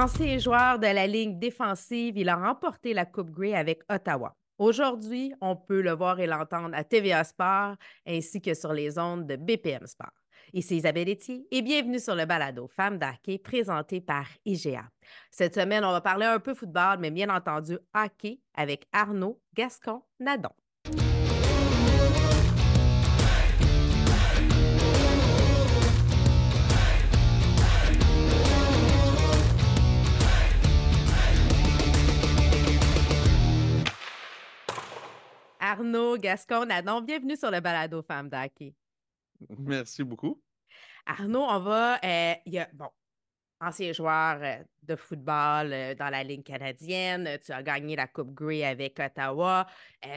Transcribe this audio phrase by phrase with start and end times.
[0.00, 4.36] Ancien joueur de la ligne défensive, il a remporté la Coupe Grey avec Ottawa.
[4.56, 7.74] Aujourd'hui, on peut le voir et l'entendre à TVA Sport
[8.06, 10.12] ainsi que sur les ondes de BPM Sport.
[10.52, 14.88] Ici Isabelle Etier et bienvenue sur le balado Femmes d'hockey présenté par IGA.
[15.32, 20.54] Cette semaine, on va parler un peu football, mais bien entendu hockey avec Arnaud Gascon-Nadon.
[35.68, 38.74] Arnaud Gascon-Nadon, bienvenue sur le balado Femmes d'hockey.
[39.58, 40.40] Merci beaucoup.
[41.04, 42.00] Arnaud, on va.
[42.02, 42.88] Euh, y a, bon,
[43.60, 47.38] ancien joueur euh, de football euh, dans la Ligue canadienne.
[47.44, 49.66] Tu as gagné la Coupe Grey avec Ottawa.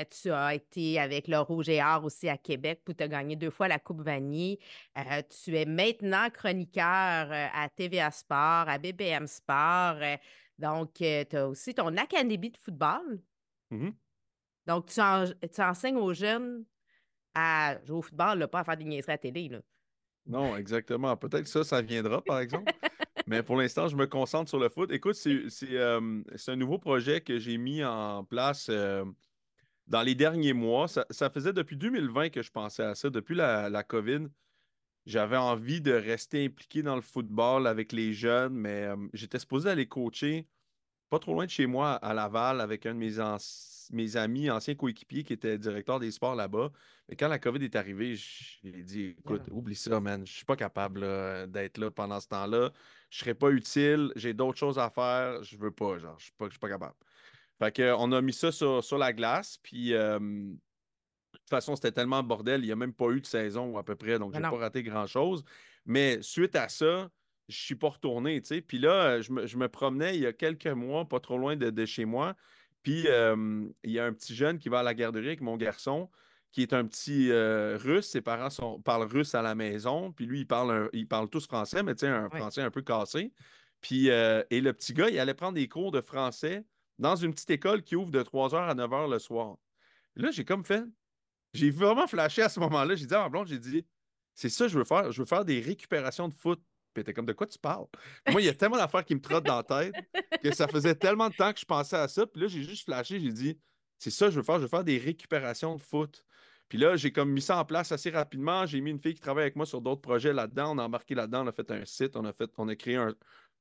[0.09, 3.51] tu as été avec le Rouge et Or aussi à Québec pour te gagner deux
[3.51, 4.57] fois la Coupe Vanier.
[5.43, 9.97] tu es maintenant chroniqueur à TVA Sport, à BBM Sport.
[10.57, 13.19] donc, tu as aussi ton académie de football.
[13.69, 13.93] Mm-hmm.
[14.71, 15.01] Donc, tu,
[15.49, 16.63] tu enseignes aux jeunes
[17.33, 19.49] à jouer au football, pas à faire des niaiseries à télé.
[19.49, 19.59] Là.
[20.25, 21.17] Non, exactement.
[21.17, 22.71] Peut-être que ça, ça viendra, par exemple.
[23.27, 24.89] Mais pour l'instant, je me concentre sur le foot.
[24.91, 29.03] Écoute, c'est euh, un nouveau projet que j'ai mis en place euh,
[29.87, 30.87] dans les derniers mois.
[30.87, 33.09] Ça, faisait depuis 2020 que je pensais à ça.
[33.09, 34.27] Depuis la, la COVID,
[35.05, 39.69] j'avais envie de rester impliqué dans le football avec les jeunes, mais euh, j'étais supposé
[39.69, 40.47] aller coacher
[41.11, 43.19] pas trop loin de chez moi, à Laval, avec un de mes,
[43.91, 46.71] mes amis, anciens coéquipiers qui étaient directeurs des sports là-bas.
[47.09, 50.25] Mais quand la COVID est arrivée, j'ai dit écoute, oublie ça, man.
[50.25, 51.01] Je suis pas capable
[51.51, 52.71] d'être là pendant ce temps-là.
[53.09, 54.11] Je serais pas utile.
[54.15, 55.43] J'ai d'autres choses à faire.
[55.43, 56.95] Je veux pas, genre, je suis pas, suis pas capable.
[57.59, 59.57] Fait que, on a mis ça sur, la glace.
[59.61, 60.19] Puis, de
[61.33, 62.61] toute façon, c'était tellement bordel.
[62.61, 64.17] Il n'y a même pas eu de saison à peu près.
[64.17, 65.43] Donc, j'ai pas raté grand-chose.
[65.85, 67.09] Mais suite à ça,
[67.51, 68.61] je suis pas retourné, tu sais.
[68.61, 72.05] Puis là, je me, promenais il y a quelques mois, pas trop loin de, chez
[72.05, 72.35] moi.
[72.83, 76.09] Puis il y a un petit jeune qui va à la garderie avec mon garçon,
[76.51, 78.07] qui est un petit euh, russe.
[78.09, 80.11] Ses parents sont, parlent russe à la maison.
[80.11, 82.81] Puis lui, il parle, il parle tous français, mais tu sais, un français un peu
[82.81, 83.31] cassé.
[83.79, 86.65] Puis, euh, et le petit gars, il allait prendre des cours de français
[86.99, 89.57] dans une petite école qui ouvre de 3h à 9h le soir.
[90.15, 90.83] là, j'ai comme fait.
[91.53, 92.95] J'ai vraiment flashé à ce moment-là.
[92.95, 93.85] J'ai dit à ma blonde, j'ai dit,
[94.35, 95.11] c'est ça que je veux faire.
[95.11, 96.61] Je veux faire des récupérations de foot.
[96.93, 97.85] Puis t'es comme, de quoi tu parles?
[98.29, 99.95] Moi, il y a tellement d'affaires qui me trottent dans la tête
[100.43, 102.25] que ça faisait tellement de temps que je pensais à ça.
[102.25, 103.59] Puis là, j'ai juste flashé, j'ai dit,
[103.97, 106.25] c'est ça que je veux faire, je veux faire des récupérations de foot.
[106.67, 108.65] Puis là, j'ai comme mis ça en place assez rapidement.
[108.65, 110.73] J'ai mis une fille qui travaille avec moi sur d'autres projets là-dedans.
[110.73, 112.97] On a embarqué là-dedans, on a fait un site, on a, fait, on a créé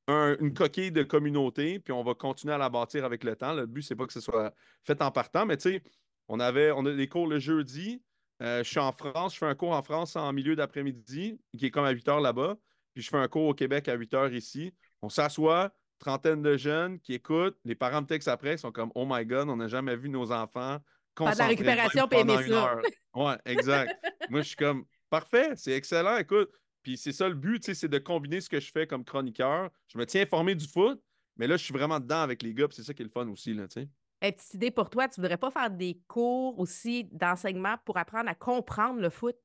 [0.08, 3.52] une coquille de communauté, puis on va continuer à la bâtir avec le temps.
[3.52, 4.54] Le but, c'est pas que ce soit
[4.84, 5.82] fait en partant, mais tu sais,
[6.28, 8.00] on avait on a des cours le jeudi.
[8.42, 11.66] Euh, je suis en France, je fais un cours en France en milieu d'après-midi, qui
[11.66, 12.56] est comme à 8 heures là-bas
[12.92, 14.74] puis je fais un cours au Québec à 8 heures ici.
[15.02, 17.58] On s'assoit, trentaine de jeunes qui écoutent.
[17.64, 20.08] Les parents me textent après, ils sont comme Oh my God, on n'a jamais vu
[20.08, 20.78] nos enfants.
[21.14, 22.78] Pas de la récupération, puis aimer ça.
[23.14, 23.94] Ouais, exact.
[24.30, 26.50] Moi, je suis comme Parfait, c'est excellent, écoute.
[26.82, 29.68] Puis c'est ça le but, c'est de combiner ce que je fais comme chroniqueur.
[29.88, 31.02] Je me tiens informé du foot,
[31.36, 33.28] mais là, je suis vraiment dedans avec les gars, c'est ça qui est le fun
[33.28, 33.88] aussi, là, tu sais.
[34.20, 38.30] petite idée pour toi, tu ne voudrais pas faire des cours aussi d'enseignement pour apprendre
[38.30, 39.36] à comprendre le foot?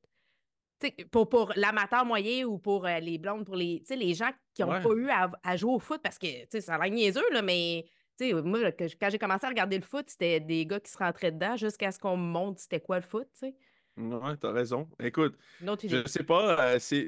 [1.12, 4.81] Pour, pour l'amateur moyen ou pour euh, les blondes, pour les, les gens qui n'ont
[4.81, 6.28] pas eu à, jouer au foot parce que
[6.59, 7.86] ça a l'air niaiseux, là, mais
[8.22, 11.56] moi, quand j'ai commencé à regarder le foot, c'était des gars qui se rentraient dedans
[11.56, 13.28] jusqu'à ce qu'on me montre c'était quoi le foot.
[13.34, 13.56] sais.
[13.97, 14.90] Ouais, t'as raison.
[15.00, 17.08] Écoute, je ne sais pas, euh, c'est,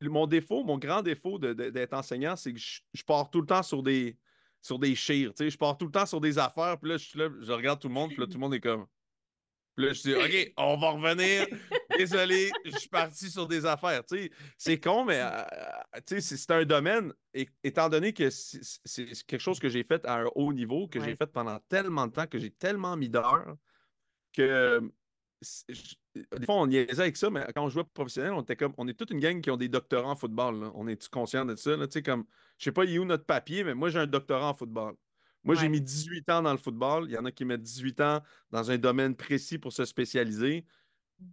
[0.00, 3.82] mon défaut, mon grand défaut d'être enseignant, c'est que je, pars tout le temps sur
[3.82, 4.16] des
[4.62, 7.28] sur des chires, je pars tout le temps sur des affaires, puis là, je, là,
[7.40, 8.86] je regarde tout le monde, puis là, tout le monde est comme
[9.74, 11.46] puis là, je dis, OK, on va revenir.
[11.96, 14.02] Désolé, je suis parti sur des affaires.
[14.58, 17.12] c'est con, mais euh, c'est un domaine,
[17.62, 21.16] étant donné que c'est quelque chose que j'ai fait à un haut niveau, que j'ai
[21.16, 23.56] fait pendant tellement de temps, que j'ai tellement mis d'heures,
[24.32, 24.80] que
[26.14, 28.86] des fois, on niaisait avec ça, mais quand on jouait professionnel, on était comme, on
[28.86, 30.70] est toute une gang qui ont des doctorats en football.
[30.74, 31.76] On est conscient de ça?
[31.76, 31.86] Là?
[32.04, 32.24] Comme,
[32.58, 34.94] je sais pas, il est où notre papier, mais moi, j'ai un doctorat en football.
[35.44, 37.06] Moi, j'ai mis 18 ans dans le football.
[37.08, 40.64] Il y en a qui mettent 18 ans dans un domaine précis pour se spécialiser.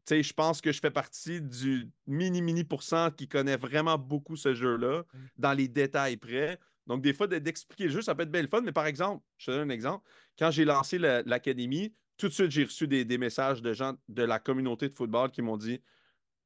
[0.06, 4.54] Tu je pense que je fais partie du mini-mini pourcent qui connaît vraiment beaucoup ce
[4.54, 5.18] jeu-là, mm.
[5.38, 6.60] dans les détails près.
[6.86, 8.62] Donc, des fois, d'expliquer le jeu, ça peut être belle fun.
[8.62, 10.08] Mais par exemple, je te donne un exemple.
[10.38, 14.24] Quand j'ai lancé l'académie, tout de suite, j'ai reçu des, des, messages de gens de
[14.24, 15.82] la communauté de football qui m'ont dit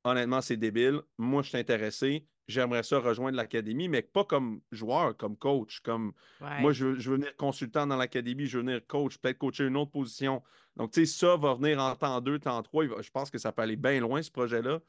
[0.03, 1.01] Honnêtement, c'est débile.
[1.17, 5.79] Moi, je suis intéressé j'aimerais ça rejoindre l'académie, mais pas comme joueur, comme coach.
[5.81, 6.13] Comme
[6.59, 9.91] moi, je, veux venir consultant dans l'académie, je veux venir coach, peut-être coacher une autre
[9.91, 10.41] position.
[10.75, 13.01] Donc, tu sais, ça va venir en temps 2, temps 3.
[13.01, 14.79] Je pense que ça peut aller bien loin, ce projet-là.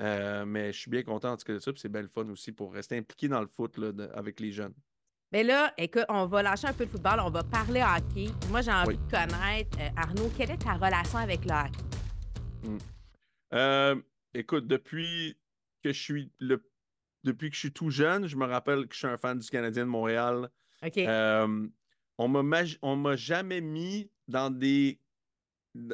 [0.00, 1.70] Euh, mais je suis bien content en tout cas de ça.
[1.76, 4.74] C'est bien le fun aussi pour rester impliqué dans le foot là, avec les jeunes.
[5.30, 8.28] Mais là, écoute, on va lâcher un peu le football, on va parler hockey.
[8.50, 8.96] Moi, j'ai envie Oui.
[8.98, 12.78] de connaître, euh, Arnaud, quelle est ta relation avec le hockey?
[13.52, 13.96] Euh,
[14.32, 15.36] écoute, depuis
[15.82, 16.62] que je suis le
[17.24, 19.48] depuis que je suis tout jeune, je me rappelle que je suis un fan du
[19.48, 20.50] Canadien de Montréal.
[20.84, 20.98] OK.
[20.98, 21.68] Euh,
[22.18, 22.34] on
[22.82, 25.00] on m'a jamais mis dans des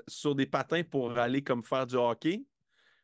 [0.09, 2.44] sur des patins pour aller comme faire du hockey.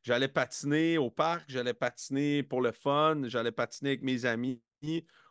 [0.02, 4.62] J'allais patiner au parc, j'allais patiner pour le fun, j'allais patiner avec mes amis.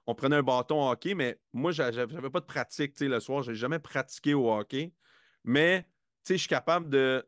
[0.07, 3.43] On prenait un bâton hockey, mais moi, j'a- j'avais pas de pratique le soir.
[3.43, 4.93] Je n'ai jamais pratiqué au hockey.
[5.43, 5.89] Mais tu
[6.29, 7.25] sais, je suis capable de.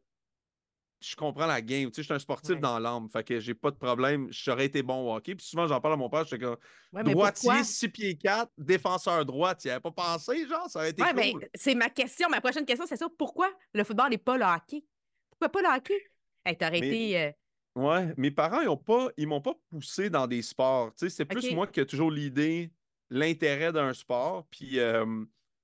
[0.99, 1.89] Je comprends la game.
[1.91, 2.59] Tu sais, je suis un sportif Ouais.
[2.59, 3.07] dans l'âme.
[3.09, 4.27] Fait que j'ai pas de problème.
[4.31, 5.35] J'aurais été bon au hockey.
[5.35, 6.23] Puis souvent, j'en parle à mon père.
[6.25, 6.57] J'étais comme
[6.91, 7.63] Ouais, droitier, pourquoi?
[7.63, 9.53] 6 pieds 4, défenseur droit.
[9.53, 11.47] Tu n'y avais pas pensé, genre, ça aurait été Ouais, mais cool.
[11.53, 12.27] c'est ma question.
[12.29, 13.07] Ma prochaine question, c'est ça.
[13.15, 14.83] Pourquoi le football n'est pas le hockey?
[15.29, 16.01] Pourquoi pas le hockey?
[16.43, 17.19] Hey, t'aurais Mais- été.
[17.21, 17.31] euh,
[17.75, 20.91] Ouais, mes parents, ils ont pas, ils m'ont pas poussé dans des sports.
[20.95, 22.71] Tu sais, c'est plus moi qui ai toujours l'idée,
[23.11, 24.47] l'intérêt d'un sport.
[24.49, 25.05] Puis, euh,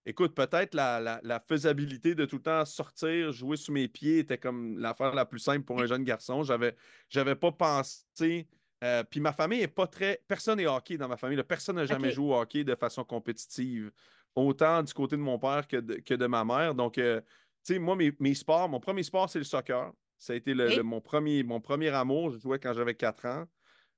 [0.06, 4.20] écoute, peut-être la, la- la faisabilité de tout le temps sortir, jouer sous mes pieds
[4.20, 6.44] était comme l'affaire la plus simple pour un jeune garçon.
[6.44, 6.76] J'avais,
[7.10, 8.48] j'avais pas pensé.
[8.84, 10.22] euh, puis ma famille est pas très.
[10.28, 11.38] Personne n'est hockey dans ma famille.
[11.38, 11.44] là.
[11.44, 13.92] Personne n'a jamais joué au hockey de façon compétitive.
[14.36, 16.74] Autant du côté de mon père que de, que de ma mère.
[16.76, 17.22] Donc, euh,
[17.66, 19.94] tu sais, moi, mes, mes sports, mon premier sport, c'est le soccer.
[20.18, 20.76] Ça a été le- Ok.
[20.78, 22.32] le- mon, premier, mon premier amour.
[22.32, 23.46] Je jouais quand j'avais 4 ans.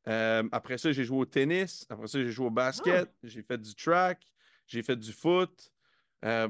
[0.07, 1.85] Euh, après ça, j'ai joué au tennis.
[1.89, 3.09] Après ça, j'ai joué au basket.
[3.23, 4.21] J'ai fait du track.
[4.67, 5.71] J'ai fait du foot.
[6.25, 6.47] Euh,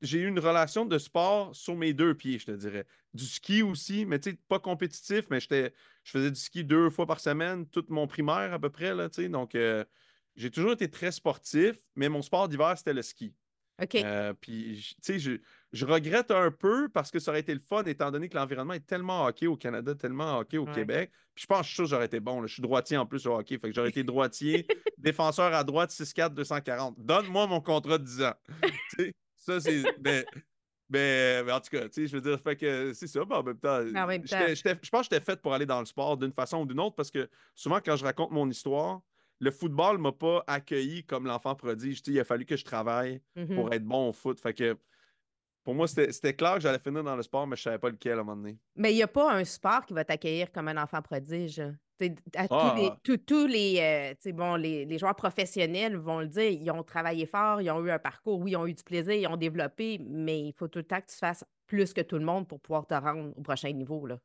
[0.00, 2.84] j'ai eu une relation de sport sur mes deux pieds, je te dirais.
[3.14, 5.70] Du ski aussi, mais tu pas compétitif, mais je
[6.04, 9.28] faisais du ski deux fois par semaine, toute mon primaire à peu près, là, tu.
[9.28, 9.84] Donc, euh,
[10.34, 13.34] j'ai toujours été très sportif, mais mon sport d'hiver, c'était le ski.
[13.82, 13.94] OK.
[13.96, 15.32] Euh, puis, tu sais, je,
[15.72, 18.74] je regrette un peu parce que ça aurait été le fun, étant donné que l'environnement
[18.74, 20.72] est tellement hockey au Canada, tellement hockey au Ouais.
[20.72, 21.10] Québec.
[21.34, 22.40] Puis, je pense que j'aurais été bon.
[22.40, 22.46] là.
[22.46, 23.58] Je suis droitier en plus au hockey.
[23.58, 24.66] Fait que j'aurais été droitier,
[24.98, 26.94] défenseur à droite, 6-4, 240.
[26.98, 28.34] Donne-moi mon contrat de 10 ans.
[29.36, 29.82] Ça, c'est.
[30.04, 30.24] Mais,
[30.90, 33.20] mais- mais en tout cas, tu sais, je veux dire, fait que c'est ça.
[33.26, 36.32] mais en même temps, je pense que j'étais fait pour aller dans le sport d'une
[36.34, 39.00] façon ou d'une autre parce que souvent, quand je raconte mon histoire,
[39.42, 42.00] le football ne m'a pas accueilli comme l'enfant prodige.
[42.06, 43.20] Il a fallu que je travaille
[43.56, 44.38] pour être bon au foot.
[44.40, 44.78] Fait que
[45.64, 48.12] pour moi, c'était clair que j'allais finir dans le sport, mais je savais pas lequel
[48.18, 48.58] à un moment donné.
[48.76, 51.60] Mais il n'y a pas un sport qui va t'accueillir comme un enfant prodige.
[52.34, 52.74] À tous Ah.
[52.76, 56.82] les, tous, tous les, euh, bon, les, les joueurs professionnels vont le dire, ils ont
[56.84, 59.36] travaillé fort, ils ont eu un parcours, oui, ils ont eu du plaisir, ils ont
[59.36, 62.48] développé, mais il faut tout le temps que tu fasses plus que tout le monde
[62.48, 64.04] pour pouvoir te rendre au prochain niveau.
[64.06, 64.18] Là.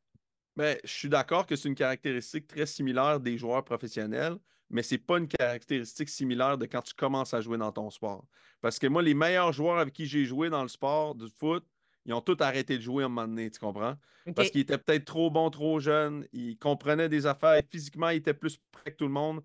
[0.56, 4.38] Mais Ben, je suis d'accord que c'est une caractéristique très similaire des joueurs professionnels,
[4.70, 8.26] mais c'est pas une caractéristique similaire de quand tu commences à jouer dans ton sport.
[8.60, 11.64] Parce que moi, les meilleurs joueurs avec qui j'ai joué dans le sport du foot,
[12.04, 13.96] ils ont tous arrêté de jouer à un moment donné, tu comprends?
[14.34, 18.34] Parce qu'ils étaient peut-être trop bons, trop jeunes, ils comprenaient des affaires, physiquement, ils étaient
[18.34, 19.42] plus prêts que tout le monde.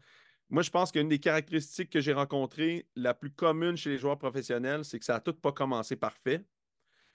[0.49, 4.17] Moi, je pense qu'une des caractéristiques que j'ai rencontrées, la plus commune chez les joueurs
[4.17, 6.45] professionnels, c'est que ça n'a tout pas commencé parfait.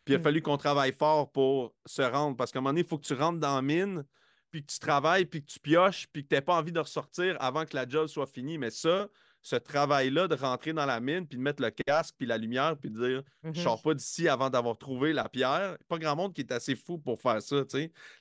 [0.04, 0.22] Puis il a Mm.
[0.22, 2.36] fallu qu'on travaille fort pour se rendre.
[2.36, 4.04] Parce qu'à un moment donné, il faut que tu rentres dans la mine,
[4.50, 6.80] puis que tu travailles, puis que tu pioches, puis que tu n'aies pas envie de
[6.80, 8.58] ressortir avant que la job soit finie.
[8.58, 9.08] Mais ça,
[9.42, 12.76] ce travail-là de rentrer dans la mine, puis de mettre le casque, puis la lumière,
[12.76, 13.54] puis de dire Mhm.
[13.54, 15.78] je sors pas d'ici avant d'avoir trouvé la pierre.
[15.86, 17.62] Pas grand monde qui est assez fou pour faire ça.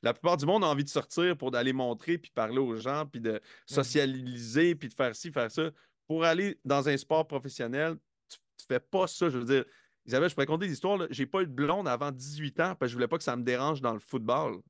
[0.04, 3.06] La plupart du monde a envie de sortir pour d'aller montrer, puis parler aux gens,
[3.06, 5.70] puis de socialiser, puis de faire ci, faire ça.
[6.08, 7.98] Pour aller dans un sport professionnel,
[8.30, 9.30] tu, tu fais pas ça.
[9.30, 9.66] Je veux dire,
[10.06, 11.06] Isabelle, je pourrais raconter des histoires.
[11.10, 13.36] J'ai pas eu de blonde avant 18 ans parce que je voulais pas que ça
[13.36, 14.62] me dérange dans le football.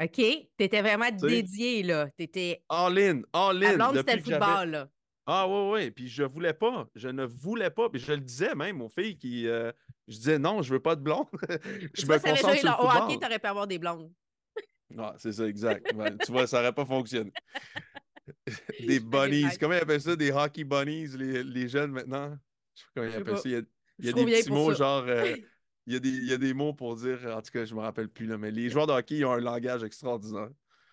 [0.00, 0.12] OK?
[0.14, 2.08] Tu étais vraiment dédié, là.
[2.16, 2.62] Tu étais.
[2.68, 3.74] All in, all La in.
[3.76, 4.88] blonde, c'était le football, là.
[5.26, 5.90] Ah oui, oui.
[5.90, 6.88] Puis je voulais pas.
[6.94, 7.88] Je ne voulais pas.
[7.90, 9.48] Puis je le disais même aux filles qui.
[9.48, 9.72] euh,
[10.06, 11.26] je disais non, je veux pas de blonde.
[11.94, 12.80] je Tu me vois, concentre sur le là.
[12.80, 13.02] Au football.
[13.04, 14.12] hockey, tu aurais pu avoir des blondes.
[14.96, 15.84] Ah, c'est ça, exact.
[16.24, 17.32] Tu vois, ça n'aurait pas fonctionné.
[18.80, 19.46] des bunnies.
[19.58, 20.16] Comment ils appellent ça?
[20.16, 22.36] Des hockey bunnies, les, les jeunes maintenant?
[22.74, 23.48] Je sais pas comment ils appellent ça.
[23.48, 23.60] Il y a,
[23.98, 24.78] il y Je a suis des petits mots ça.
[24.78, 25.04] genre.
[25.08, 25.36] euh,
[25.86, 27.18] il, y a des, il y a des mots pour dire.
[27.34, 29.32] En tout cas, je me rappelle plus, là, mais les joueurs de hockey ils ont
[29.32, 30.50] un langage extraordinaire.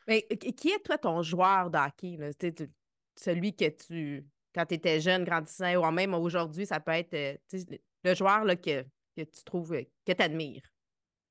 [0.08, 2.18] Mais qui est, toi, ton joueur de hockey?
[2.18, 2.34] Là?
[2.34, 2.54] Tu
[3.16, 4.26] Celui que tu.
[4.54, 7.36] Quand tu étais jeune, grandissant, ou même aujourd'hui, ça peut être euh,
[8.04, 8.84] le joueur là, que,
[9.18, 10.62] que tu trouves, que tu admires.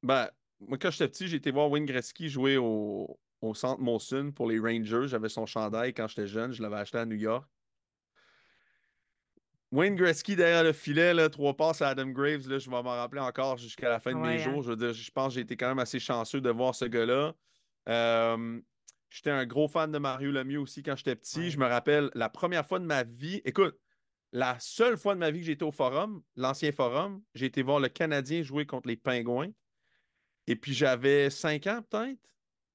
[0.02, 0.28] Ben,
[0.58, 4.48] moi, quand j'étais petit, j'ai été voir Wayne Gretzky jouer au, au centre Molson pour
[4.48, 5.06] les Rangers.
[5.06, 6.52] J'avais son chandail quand j'étais jeune.
[6.52, 7.48] Je l'avais acheté à New York.
[9.72, 12.82] Wayne Gretzky derrière le filet, là, trois passes à Adam Graves, là, je vais m'en
[12.82, 14.36] rappeler encore jusqu'à la fin de mes hein.
[14.36, 14.62] jours.
[14.62, 16.84] Je veux dire, je pense que j'ai été quand même assez chanceux de voir ce
[16.84, 17.34] gars-là.
[17.88, 18.60] Euh,
[19.08, 21.38] j'étais un gros fan de Mario Lemieux aussi quand j'étais petit.
[21.38, 21.50] Ouais.
[21.50, 23.40] Je me rappelle la première fois de ma vie.
[23.46, 23.78] Écoute,
[24.32, 27.62] la seule fois de ma vie que j'ai été au forum, l'ancien forum, j'ai été
[27.62, 29.52] voir le Canadien jouer contre les Pingouins.
[30.46, 32.20] Et puis j'avais 5 ans peut-être,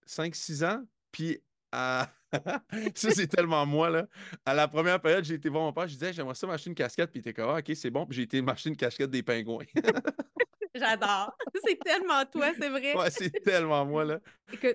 [0.08, 0.84] 5-6 ans.
[1.12, 1.40] Puis
[1.72, 2.10] à...
[2.96, 4.08] ça, c'est tellement moi, là.
[4.46, 6.76] À la première période, j'ai été voir mon père, je disais, j'aimerais ça m'acheter une
[6.76, 9.10] casquette, puis il était comme, ah, OK, c'est bon, puis j'ai été m'acheter une casquette
[9.10, 9.66] des pingouins.
[10.76, 11.36] J'adore.
[11.66, 12.96] C'est tellement toi, c'est vrai.
[12.96, 14.20] Ouais, c'est tellement moi, là.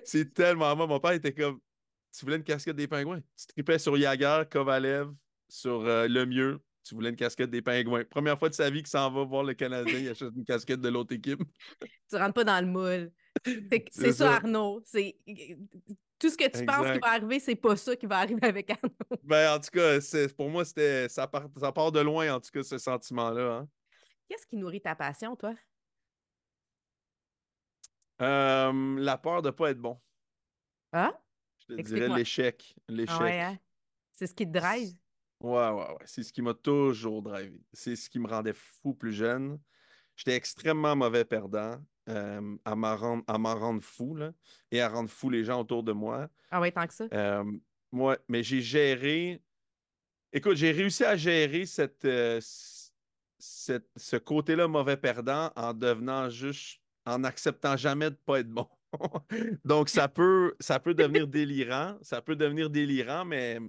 [0.03, 0.85] C'est tellement moi.
[0.85, 1.59] Mon père était comme,
[2.11, 3.21] tu voulais une casquette des pingouins?
[3.37, 5.11] Tu tripais sur Yagar, Kovalev,
[5.47, 6.59] sur euh, Le Mieux.
[6.83, 8.03] Tu voulais une casquette des pingouins.
[8.03, 10.81] Première fois de sa vie qu'il s'en va voir le Canadien, il achète une casquette
[10.81, 11.41] de l'autre équipe.
[12.09, 13.11] tu rentres pas dans le moule.
[13.91, 14.81] C'est ça, Arnaud.
[14.85, 15.15] C'est
[16.23, 18.69] tout ce que tu penses qui va arriver, c'est pas ça qui va arriver avec
[18.69, 18.95] Arnaud.
[19.23, 19.99] Ben, en tout cas,
[20.37, 23.57] pour moi, c'était ça part, ça part de loin, en tout cas, ce sentiment-là.
[23.57, 23.69] Hein.
[24.29, 25.53] Qu'est-ce qui nourrit ta passion, toi?
[28.21, 29.99] Euh, la peur de ne pas être bon.
[30.93, 31.11] Ah?
[31.67, 32.73] Je te dirais l'échec.
[32.87, 33.17] L'échec.
[33.19, 33.57] Ah hein?
[34.13, 34.95] C'est ce qui te drive?
[35.41, 36.05] Ouais, ouais, ouais.
[36.05, 37.59] C'est ce qui m'a toujours drivé.
[37.73, 39.59] C'est ce qui me rendait fou plus jeune.
[40.15, 44.33] J'étais extrêmement mauvais perdant euh, à m'en rendre, fou là,
[44.71, 46.29] et à rendre fou les gens autour de moi.
[46.51, 47.05] Ah ouais, tant que ça?
[47.13, 47.43] Euh,
[48.27, 49.41] mais j'ai géré.
[50.33, 52.07] Écoute, j'ai réussi à gérer cette,
[53.39, 58.49] cette ce côté-là mauvais perdant en devenant juste, en acceptant jamais de ne pas être
[58.49, 58.67] bon.
[59.65, 61.97] Donc, ça peut, ça peut devenir délirant.
[62.01, 63.59] Ça peut devenir délirant, mais,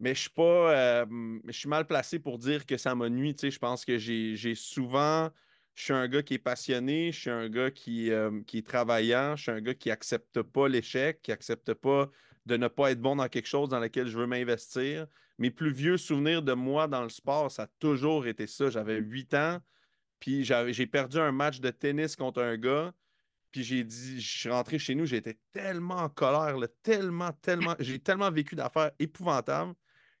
[0.00, 1.06] mais je suis pas.
[1.06, 3.36] je suis mal placé pour dire que ça m'a nuit.
[3.40, 5.30] Je pense que j'ai souvent
[5.78, 8.66] je suis un gars qui est passionné, je suis un gars qui, euh, qui est
[8.66, 12.10] travaillant, je suis un gars qui n'accepte pas l'échec, qui n'accepte pas
[12.46, 15.06] de ne pas être bon dans quelque chose dans lequel je veux m'investir.
[15.38, 18.70] Mes plus vieux souvenirs de moi dans le sport, ça a toujours été ça.
[18.70, 19.60] J'avais huit ans,
[20.18, 22.92] puis j'ai perdu un match de tennis contre un gars,
[23.52, 28.00] puis j'ai dit, je suis rentré chez nous, j'étais tellement en colère, tellement, tellement, j'ai
[28.00, 29.74] tellement vécu d'affaires épouvantables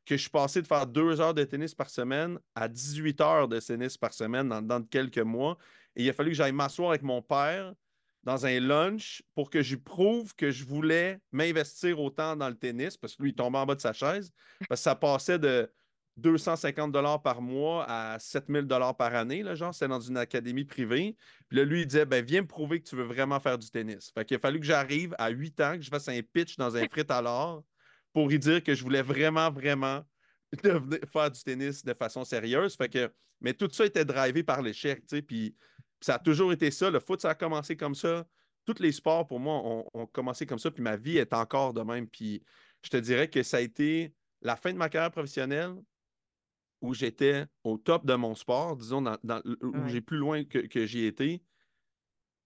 [0.08, 3.46] que je suis passé de faire deux heures de tennis par semaine à 18 heures
[3.46, 5.58] de tennis par semaine dans, quelques mois.
[5.94, 7.74] Et il a fallu que j'aille m'asseoir avec mon père
[8.22, 12.96] dans un lunch pour que je prouve que je voulais m'investir autant dans le tennis,
[12.96, 14.32] parce que lui, il tombait en bas de sa chaise,
[14.66, 15.70] parce que ça passait de
[16.16, 20.64] 250 dollars par mois à 7000 dollars par année, là, genre, c'était dans une académie
[20.64, 21.16] privée.
[21.48, 23.70] Puis là, lui, il disait, ben, viens me prouver que tu veux vraiment faire du
[23.70, 24.10] tennis.
[24.14, 26.76] Fait qu'il a fallu que j'arrive à 8 ans, que je fasse un pitch dans
[26.76, 27.62] un frit à l'or
[28.12, 30.02] pour y dire que je voulais vraiment, vraiment
[31.12, 32.76] faire du tennis de façon sérieuse.
[32.76, 35.54] Fait que, mais tout ça était drivé par l'échec, tu sais, puis
[36.00, 36.90] ça a toujours été ça.
[36.90, 38.26] Le foot, ça a commencé comme ça.
[38.64, 41.82] Tous les sports, pour moi, ont, commencé comme ça, puis ma vie est encore de
[41.82, 42.08] même.
[42.08, 42.42] Puis
[42.82, 45.74] je te dirais que ça a été la fin de ma carrière professionnelle
[46.80, 50.86] où j'étais au top de mon sport, disons, dans, où j'ai plus loin que, que
[50.86, 51.42] j'y étais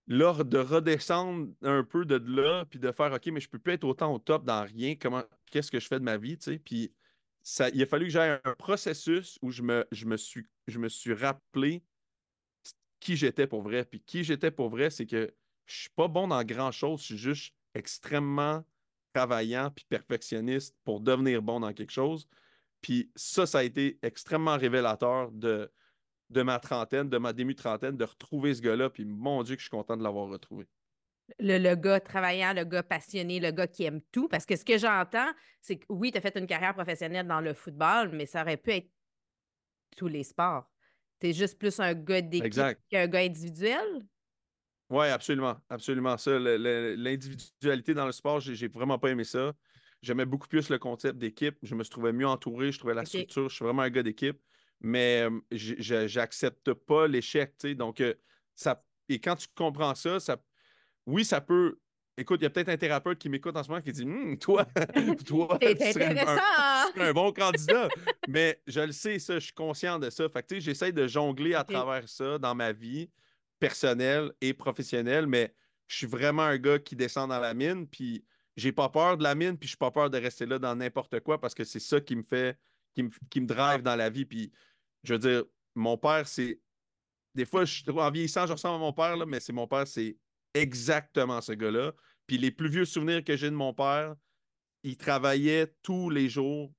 [0.07, 3.75] là, de redescendre un peu de là, puis de faire OK, mais je peux plus
[3.75, 4.95] être autant au top dans rien.
[5.01, 6.59] Comment, qu'est-ce que je fais de ma vie, tu sais?
[6.59, 6.93] Puis
[7.43, 10.79] ça, il a fallu que j'aille un processus où je me, je me, suis, je
[10.79, 11.85] me suis rappelé
[12.99, 13.85] qui j'étais pour vrai.
[13.85, 15.33] Puis qui j'étais pour vrai, c'est que
[15.67, 18.65] je suis pas bon dans grand-chose, je suis juste extrêmement
[19.13, 22.27] travaillant puis perfectionniste pour devenir bon dans quelque chose.
[22.81, 25.71] Puis ça, ça a été extrêmement révélateur de,
[26.31, 28.91] de ma trentaine, de ma demi-trentaine, de retrouver ce gars-là.
[28.91, 30.67] Puis mon Dieu, que je suis content de l'avoir retrouvé.
[31.39, 34.29] Le, gars travaillant, le gars passionné, le gars qui aime tout.
[34.29, 37.41] Parce que ce que j'entends, c'est que oui, tu as fait une carrière professionnelle dans
[37.41, 38.91] le football, mais ça aurait pu être
[39.97, 40.71] tous les sports.
[41.21, 44.07] Tu es juste plus un gars d'équipe qu'un gars individuel?
[44.91, 45.57] Oui, absolument.
[45.69, 46.17] Absolument.
[46.19, 49.53] Ça, l'individualité dans le sport, j'ai vraiment pas aimé ça.
[50.03, 51.57] J'aimais beaucoup plus le concept d'équipe.
[51.63, 52.73] Je me trouvais mieux entouré.
[52.73, 53.49] Je trouvais la structure.
[53.49, 54.39] Je suis vraiment un gars d'équipe
[54.83, 57.55] mais j'accepte pas l'échec.
[57.77, 58.15] Donc, euh,
[58.55, 60.37] ça, et quand tu comprends ça, ça,
[61.07, 61.79] oui, ça peut.
[62.19, 64.39] Écoute, il y a peut-être un thérapeute qui m'écoute en ce moment qui dit hum,
[64.39, 64.65] Toi,
[65.27, 66.19] toi, tu serais,
[66.97, 67.89] un, bon candidat.
[68.29, 70.29] mais je le sais, ça, je suis conscient de ça.
[70.29, 73.11] Fait que, j'essaie de jongler à travers ça dans ma vie
[73.59, 75.55] personnelle et professionnelle, mais
[75.87, 78.25] je suis vraiment un gars qui descend dans la mine, puis
[78.57, 80.75] j'ai pas peur de la mine, puis je suis pas peur de rester là dans
[80.75, 82.59] n'importe quoi parce que c'est ça qui me fait,
[82.95, 84.25] qui me, qui me drive dans la vie.
[84.25, 84.53] Puis
[85.05, 85.45] je veux dire,
[85.75, 86.61] mon père, c'est.
[87.35, 89.87] Des fois, je, en vieillissant, je ressemble à mon père, là, mais c'est mon père,
[89.87, 90.17] c'est
[90.55, 91.93] exactement ce gars-là.
[92.27, 94.15] Puis les plus vieux souvenirs que j'ai de mon père,
[94.83, 96.73] il travaillait tous les jours,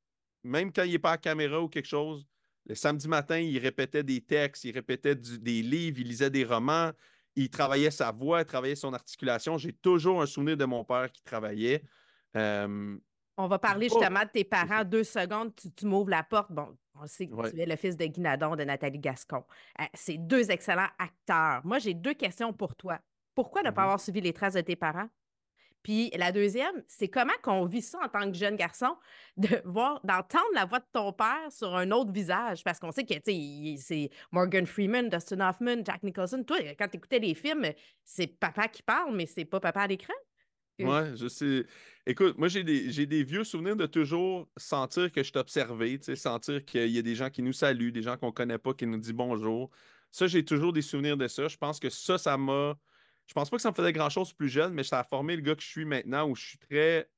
[0.44, 2.28] même quand il n'est pas à caméra ou quelque chose.
[2.66, 6.92] Le samedi matin, il répétait des textes, il répétait des livres, il lisait des romans,
[7.36, 9.58] il travaillait sa voix, il travaillait son articulation.
[9.58, 11.84] J'ai toujours un souvenir de mon père qui travaillait.
[12.38, 12.98] Euh,
[13.36, 14.84] on va parler justement de tes parents.
[14.84, 16.52] Deux secondes, tu, m'ouvres la porte.
[16.52, 19.44] Bon, on sait que tu es le fils de Guinadon, de Nathalie Gascon.
[19.82, 21.66] Euh, c'est deux excellents acteurs.
[21.66, 23.00] Moi, j'ai deux questions pour toi.
[23.36, 23.84] Pourquoi ne pas mm-hmm.
[23.84, 25.10] avoir suivi les traces de tes parents?
[25.84, 28.96] Puis la deuxième, c'est comment qu'on vit ça en tant que jeune garçon,
[29.38, 33.04] de voir, d'entendre la voix de ton père sur un autre visage, parce qu'on sait
[33.04, 36.44] que c'est Morgan Freeman, Dustin Hoffman, Jack Nicholson.
[36.44, 37.66] Toi, quand tu écoutais les films,
[38.04, 40.14] c'est papa qui parle, mais c'est pas papa à l'écran?
[40.80, 41.66] Ouais, je sais.
[42.06, 46.00] Écoute, moi, j'ai des, j'ai des vieux souvenirs de toujours sentir que je suis observé,
[46.16, 48.88] sentir qu'il y a des gens qui nous saluent, des gens qu'on connaît pas qui
[48.88, 49.70] nous disent bonjour.
[50.10, 51.48] Ça, j'ai toujours des souvenirs de ça.
[51.48, 52.76] Je pense que ça, ça m'a.
[53.28, 55.42] Je pense pas que ça me faisait grand-chose plus jeune, mais ça a formé le
[55.42, 57.10] gars que je suis maintenant où je suis très.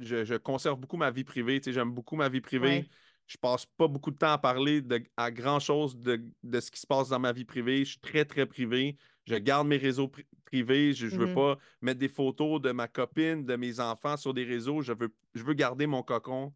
[0.00, 2.68] Je, je conserve beaucoup ma vie privée, tu sais, j'aime beaucoup ma vie privée.
[2.68, 2.88] Ouais.
[3.26, 6.78] Je passe pas beaucoup de temps à parler de, à grand-chose de, de ce qui
[6.78, 7.84] se passe dans ma vie privée.
[7.84, 8.96] Je suis très, très privé.
[9.24, 10.92] Je garde mes réseaux pri- privés.
[10.92, 11.34] Je ne veux Mhm.
[11.34, 14.80] pas mettre des photos de ma copine, de mes enfants sur des réseaux.
[14.82, 16.54] Je veux, je veux garder mon cocon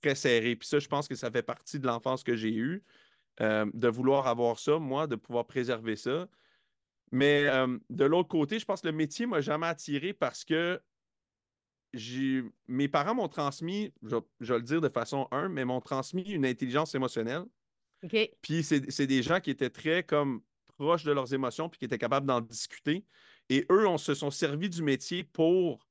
[0.00, 0.54] très serré.
[0.54, 2.84] Puis ça, je pense que ça fait partie de l'enfance que j'ai eue,
[3.40, 6.28] euh, de vouloir avoir ça, moi, de pouvoir préserver ça.
[7.12, 10.80] Mais euh, de l'autre côté, je pense que le métier m'a jamais attiré parce que
[12.68, 16.22] mes parents m'ont transmis, je, je vais le dire de façon un, mais m'ont transmis
[16.22, 17.44] une intelligence émotionnelle.
[18.02, 18.16] OK.
[18.40, 20.42] Puis c'est des gens qui étaient très comme
[20.78, 23.04] proches de leurs émotions puis qui étaient capables d'en discuter.
[23.50, 25.86] Et eux, on se sont servis du métier pour,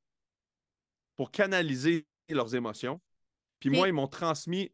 [1.16, 3.00] pour canaliser leurs émotions.
[3.60, 4.72] Puis moi, ils m'ont transmis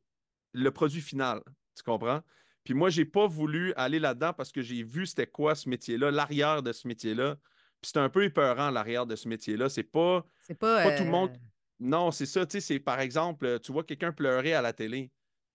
[0.54, 1.44] le produit final.
[1.76, 2.22] Tu comprends?
[2.68, 6.12] Puis moi, j'ai pas voulu aller là-dedans parce que j'ai vu c'était quoi ce métier-là,
[6.12, 7.38] l'arrière de ce métier-là.
[7.80, 9.70] Puis c'est un peu épeurant, l'arrière de ce métier-là.
[9.70, 10.84] C'est pas, C'est pas.
[10.84, 11.38] pas tout le euh, monde.
[11.80, 12.46] Non, c'est ça.
[12.46, 15.10] Tu sais, c'est par exemple, tu vois quelqu'un pleurer à la télé.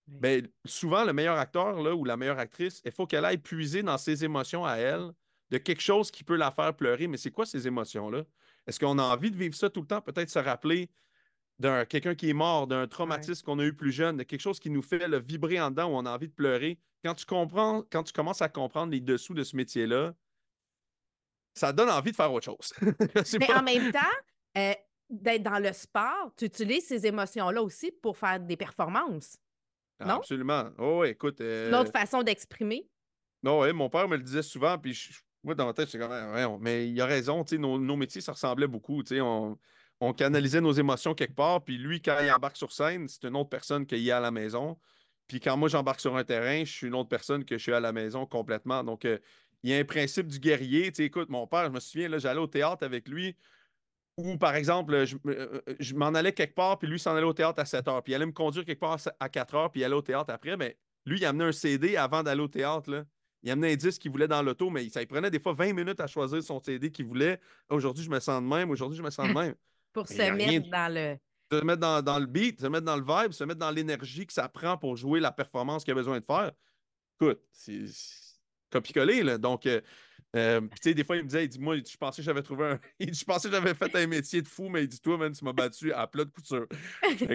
[0.08, 0.14] Oui.
[0.20, 3.82] Ben, souvent, le meilleur acteur là, ou la meilleure actrice, il faut qu'elle aille puiser
[3.82, 5.10] dans ses émotions à elle
[5.50, 7.08] de quelque chose qui peut la faire pleurer.
[7.08, 8.24] Mais c'est quoi ces émotions-là?
[8.66, 10.00] Est-ce qu'on a envie de vivre ça tout le temps?
[10.00, 10.88] Peut-être se rappeler
[11.58, 14.58] d'un quelqu'un qui est mort, d'un traumatisme qu'on a eu plus jeune, de quelque chose
[14.58, 16.78] qui nous fait le vibrer en dedans où on a envie de pleurer.
[17.04, 20.14] Quand tu comprends, quand tu commences à comprendre les dessous de ce métier-là,
[21.54, 22.72] ça donne envie de faire autre chose.
[23.38, 23.58] Mais pas.
[23.60, 23.98] en même temps,
[24.56, 24.72] euh,
[25.10, 29.36] d'être dans le sport, tu utilises ces émotions-là aussi pour faire des performances.
[30.00, 30.16] non?
[30.16, 30.70] Absolument.
[30.78, 31.40] Oh, écoute.
[31.40, 32.88] euh, Une autre façon d'exprimer.
[33.42, 35.98] Non, ouais, mon père me le disait souvent, puis je- moi, dans ma tête, j'étais
[35.98, 39.02] comme, Ah, ouais, mais il a raison, tu sais, nos, nos métiers, ça ressemblait beaucoup,
[39.02, 39.58] tu sais, on,
[40.04, 43.36] on canalisait nos émotions quelque part, puis lui, quand il embarque sur scène, c'est une
[43.36, 44.76] autre personne qu'il y a à la maison,
[45.28, 47.72] puis quand moi, j'embarque sur un terrain, je suis une autre personne que je suis
[47.72, 49.18] à la maison complètement, donc euh,
[49.62, 52.08] il y a un principe du guerrier, tu sais, écoute, mon père, je me souviens,
[52.08, 53.36] là, j'allais au théâtre avec lui,
[54.16, 57.32] ou par exemple, je, euh, je m'en allais quelque part, puis lui s'en allait au
[57.32, 59.82] théâtre à 7 heures, puis il allait me conduire quelque part à 4 heures, puis
[59.82, 60.76] il allait au théâtre après, mais
[61.06, 63.04] lui, il amenait un CD avant d'aller au théâtre, là.
[63.44, 65.72] Il amenait un disque qu'il voulait dans l'auto, mais ça lui prenait des fois 20
[65.72, 67.40] minutes à choisir son CD qu'il voulait.
[67.68, 68.70] Aujourd'hui, je me sens de même.
[68.70, 69.54] Aujourd'hui, je me sens de même.
[69.92, 71.16] Pour se mettre de- dans le.
[71.50, 74.26] Se mettre dans, dans le beat, se mettre dans le vibe, se mettre dans l'énergie
[74.26, 76.52] que ça prend pour jouer la performance qu'il a besoin de faire.
[77.20, 77.84] Écoute, c'est
[78.70, 79.36] copier-coller, là.
[79.38, 79.82] Donc, euh,
[80.34, 82.42] euh, tu sais, des fois, il me disait, il dit, moi, je pensais que j'avais
[82.42, 82.80] trouvé un.
[82.98, 85.18] Il dit, je pensais que j'avais fait un métier de fou, mais il dit, toi,
[85.18, 86.66] man, tu m'as battu à plat de couture.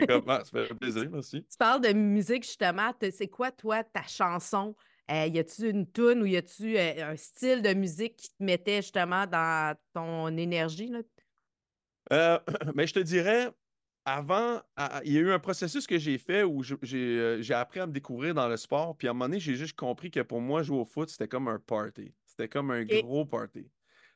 [0.07, 1.43] Comme, Ah, ça fait plaisir, merci.
[1.43, 2.91] Tu parles de musique, justement.
[2.93, 4.75] Te- C'est quoi, toi, ta chanson?
[5.11, 8.43] Euh, y a-tu une tune ou y a-tu euh, un style de musique qui te
[8.43, 10.87] mettait justement dans ton énergie?
[10.87, 10.99] Là?
[12.11, 12.39] Euh,
[12.75, 13.49] mais je te dirais,
[14.05, 17.53] avant, à- il y a eu un processus que j'ai fait où j'ai euh, j'ai
[17.53, 18.97] appris à me découvrir dans le sport.
[18.97, 21.27] Puis à un moment donné, j'ai juste compris que pour moi, jouer au foot, c'était
[21.27, 22.13] comme un party.
[22.25, 23.69] C'était comme un gros party.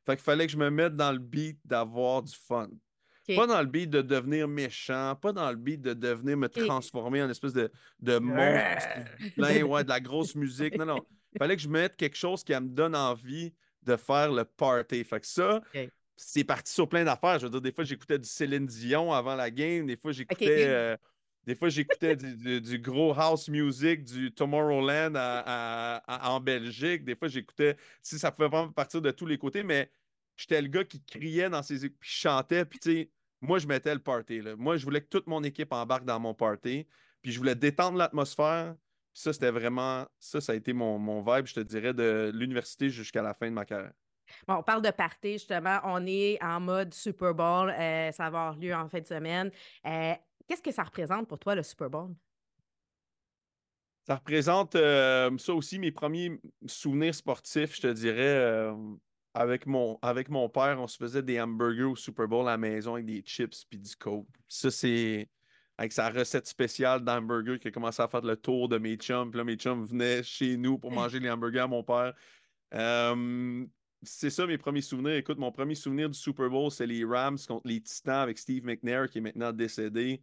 [0.05, 2.69] Fait qu'il fallait que je me mette dans le beat d'avoir du fun.
[3.35, 7.21] Pas dans le beat de devenir méchant, pas dans le beat de devenir me transformer
[7.21, 8.89] en espèce de, de monstre
[9.35, 10.75] plein, ouais, de la grosse musique.
[10.75, 11.05] Non, non.
[11.33, 15.03] Il fallait que je mette quelque chose qui me donne envie de faire le party.
[15.03, 15.61] Fait que ça.
[16.15, 17.39] C'est parti sur plein d'affaires.
[17.39, 19.85] Je veux dire, des fois, j'écoutais du Céline Dion avant la game.
[19.87, 20.97] Des fois, j'écoutais euh,
[21.47, 25.97] des fois, j'écoutais du, du- du gros house music du Tomorrowland à- à-
[26.27, 27.03] à- en Belgique.
[27.03, 27.75] Des fois, j'écoutais.
[28.03, 29.89] Si ça pouvait vraiment partir de tous les côtés, mais
[30.37, 32.65] j'étais le gars qui criait dans ses puis chantait.
[32.65, 34.41] Puis, tu sais, moi, je mettais le party.
[34.41, 34.55] là.
[34.55, 36.85] Moi, je voulais que toute mon équipe embarque dans mon party.
[37.23, 38.75] Puis, je voulais détendre l'atmosphère.
[39.13, 40.07] Puis ça, c'était vraiment.
[40.19, 43.47] Ça, ça a été mon, mon vibe, je te dirais, de l'université jusqu'à la fin
[43.49, 43.93] de ma carrière.
[44.47, 45.79] Bon, on parle de party, justement.
[45.83, 47.69] On est en mode Super Bowl.
[47.69, 49.51] euh, ça va avoir lieu en fin de semaine.
[49.85, 50.13] Euh,
[50.47, 52.13] Qu'est-ce que ça représente pour toi, le Super Bowl?
[54.05, 58.73] Ça représente euh, ça aussi mes premiers souvenirs sportifs, je te dirais.
[59.33, 62.57] avec, mon, avec mon père, on se faisait des hamburgers au Super Bowl à la
[62.57, 64.27] maison avec des chips puis du coke.
[64.47, 65.29] Ça, c'est
[65.77, 69.31] avec sa recette spéciale d'hamburger qui a commencé à faire le tour de mes chums.
[69.31, 72.13] Puis là, mes chums venaient chez nous pour manger les hamburgers à mon père.
[72.73, 73.65] Euh,
[74.03, 75.15] c'est ça mes premiers souvenirs.
[75.15, 78.65] Écoute, mon premier souvenir du Super Bowl, c'est les Rams contre les Titans avec Steve
[78.65, 80.21] McNair qui est maintenant décédé.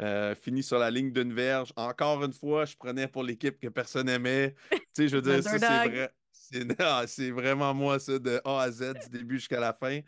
[0.00, 1.72] Euh, fini sur la ligne d'une verge.
[1.76, 4.54] Encore une fois, je prenais pour l'équipe que personne n'aimait.
[4.70, 6.10] Tu sais, je veux dire, ça, c'est vrai.
[6.30, 10.00] C'est ah, c'est vraiment moi, ça, de A à Z, du début jusqu'à la fin.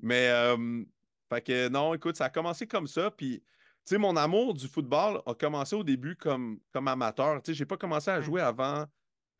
[0.00, 0.84] Mais, euh,
[1.30, 3.10] fait que non, écoute, ça a commencé comme ça.
[3.10, 3.46] Puis, tu
[3.94, 7.42] sais, mon amour du football a commencé au début comme, comme amateur.
[7.42, 8.86] Tu sais, j'ai pas commencé à jouer avant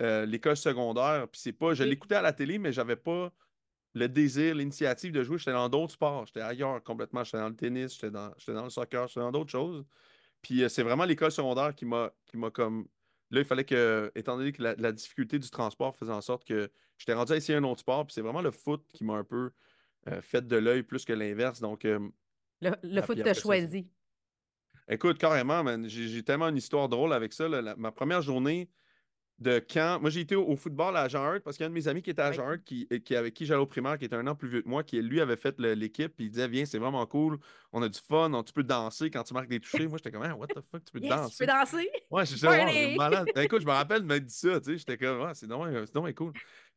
[0.03, 1.27] euh, l'école secondaire.
[1.29, 3.33] Puis, c'est pas, je l'écoutais à la télé, mais j'avais pas
[3.95, 5.39] le désir, l'initiative de jouer.
[5.39, 6.27] J'étais dans d'autres sports.
[6.27, 7.25] J'étais ailleurs complètement.
[7.25, 9.85] J'étais dans le tennis, j'étais dans, dans le soccer, j'étais dans d'autres choses.
[10.43, 12.11] Puis euh, c'est vraiment l'école secondaire qui m'a
[12.53, 12.87] comme.
[13.31, 16.71] Là, il fallait que, étant donné que la, difficulté du transport faisait en sorte que
[16.97, 18.07] j'étais rendu à essayer un autre sport.
[18.07, 19.51] Puis c'est vraiment le foot qui m'a un peu
[20.09, 21.61] euh, fait de l'œil plus que l'inverse.
[21.61, 21.85] Donc.
[21.85, 22.11] Le,
[22.83, 23.87] le foot t'a choisi.
[24.89, 27.47] Écoute, carrément, J'ai tellement une histoire drôle avec ça.
[27.77, 28.71] ma première journée,
[29.39, 30.01] de quand.
[30.01, 31.87] Moi, j'ai été au, football à Jean Hurt parce qu'il y a un de mes
[31.87, 34.17] amis qui était à Jean Hurt, qui, qui, avec qui j'allais au primaire, qui était
[34.17, 36.65] un an plus vieux que moi, qui lui avait fait l'équipe, puis il disait Viens,
[36.65, 37.39] c'est vraiment cool,
[37.73, 39.87] on a du fun, tu peux danser quand tu marques des touchés.
[39.87, 41.91] moi, j'étais comme What the fuck, tu peux danser Tu peux danser?
[42.11, 43.29] Ouais, je suis malade.
[43.35, 45.47] Ben, écoute, je me rappelle de me dire ça, tu sais, j'étais comme ouais, c'est
[45.47, 46.33] vraiment cool.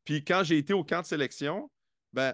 [0.05, 1.69] Puis quand j'ai été au camp de sélection,
[2.13, 2.33] ben,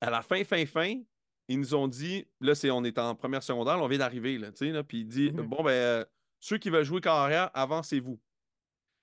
[0.00, 1.00] à la fin, fin, fin,
[1.48, 4.52] ils nous ont dit Là, c'est, on est en première secondaire, on vient d'arriver, là,
[4.52, 5.42] tu sais, là, puis il dit mm-hmm.
[5.42, 6.04] Bon, ben, euh,
[6.38, 8.20] ceux qui veulent jouer carrière, avancez-vous.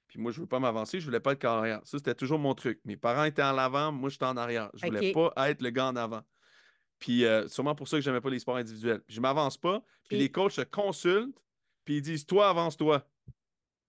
[0.09, 1.81] Puis moi, je ne veux pas m'avancer, je ne voulais pas être carrière.
[1.83, 2.81] Ça, c'était toujours mon truc.
[2.83, 4.71] Mes parents étaient en avant, moi, j'étais en arrière.
[4.73, 6.23] Je ne voulais pas être le gars en avant.
[6.97, 9.01] Puis euh, sûrement pour ça que je n'aimais pas les sports individuels.
[9.07, 11.39] Je ne m'avance pas, puis les coachs se consultent,
[11.85, 13.07] puis ils disent Toi, avance-toi.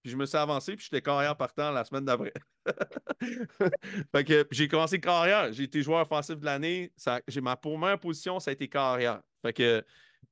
[0.03, 2.33] Puis je me suis avancé, puis j'étais carrière partant la semaine d'après.
[4.15, 5.53] fait que j'ai commencé carrière.
[5.53, 6.93] J'ai été joueur offensif de l'année.
[7.29, 9.21] J'ai ma première position, ça a été carrière.
[9.43, 9.85] Fait que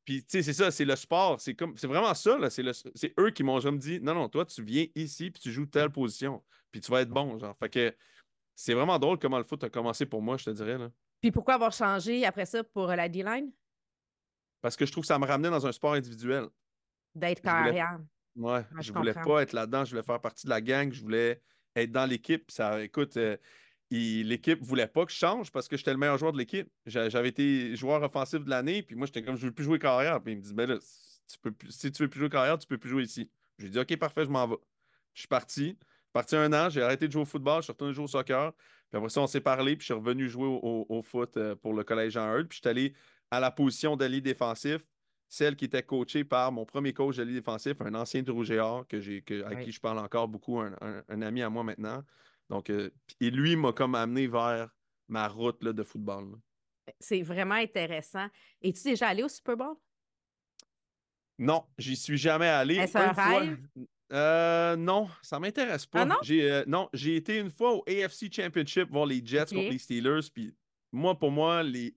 [0.09, 1.39] puis, tu sais, c'est ça, c'est le sport.
[1.39, 2.49] C'est comme, c'est vraiment ça, là.
[2.49, 5.67] C'est, eux qui m'ont jamais dit, non, non, toi, tu viens ici, puis tu joues
[5.67, 7.55] telle position, puis tu vas être bon, genre.
[7.59, 7.95] Fait que
[8.55, 10.91] c'est vraiment drôle comment le foot a commencé pour moi, je te dirais, là.
[11.21, 13.53] Puis pourquoi avoir changé après ça pour la D-line?
[14.63, 16.47] Parce que je trouve que ça me ramenait dans un sport individuel.
[17.15, 18.01] D'être carrière.
[18.35, 21.03] Ouais, je, je voulais pas être là-dedans, je voulais faire partie de la gang, je
[21.03, 21.43] voulais
[21.77, 22.51] être dans l'équipe.
[22.51, 23.37] Ça, écoute, euh,
[23.91, 26.69] l'équipe voulait pas que je change parce que j'étais le meilleur joueur de l'équipe.
[26.87, 30.23] J'avais été joueur offensif de l'année, puis moi, j'étais comme, je veux plus jouer carrière.
[30.23, 32.67] Puis il me dit, ben là, tu peux si tu veux plus jouer carrière, tu
[32.67, 33.31] peux plus jouer ici.
[33.59, 34.57] J'ai dit, OK, parfait, je m'en vais.
[35.15, 35.77] Je suis parti.
[36.13, 38.53] Parti un an, j'ai arrêté de jouer au football, je suis retourné jouer au soccer.
[38.91, 41.75] Puis après ça, on s'est parlé, puis je suis revenu jouer au, foot euh, pour
[41.75, 42.49] le collège Jean Eudes.
[42.49, 42.95] Puis je suis allé
[43.31, 44.83] à la position d'allié défensif,
[45.29, 49.57] celle qui était coachée par mon premier coach d'allié défensif, un ancien de que, à
[49.57, 52.03] qui je parle encore beaucoup, un, ami à moi maintenant.
[52.49, 54.71] Donc, euh, et lui m'a comme amené vers
[55.09, 56.37] ma route de football.
[56.99, 58.27] C'est vraiment intéressant.
[58.63, 59.77] Es-tu déjà allé au Super Bowl?
[61.39, 62.77] Non, j'y suis jamais allé.
[62.77, 63.59] Est-ce un rêve?
[64.11, 66.03] Euh, non, ça m'intéresse pas.
[66.03, 66.17] Ah non?
[66.23, 69.79] J'ai, euh, non, j'ai été une fois au AFC Championship voir les Jets contre les
[69.79, 70.31] Steelers.
[70.33, 70.55] Puis
[70.91, 71.95] moi, pour moi, les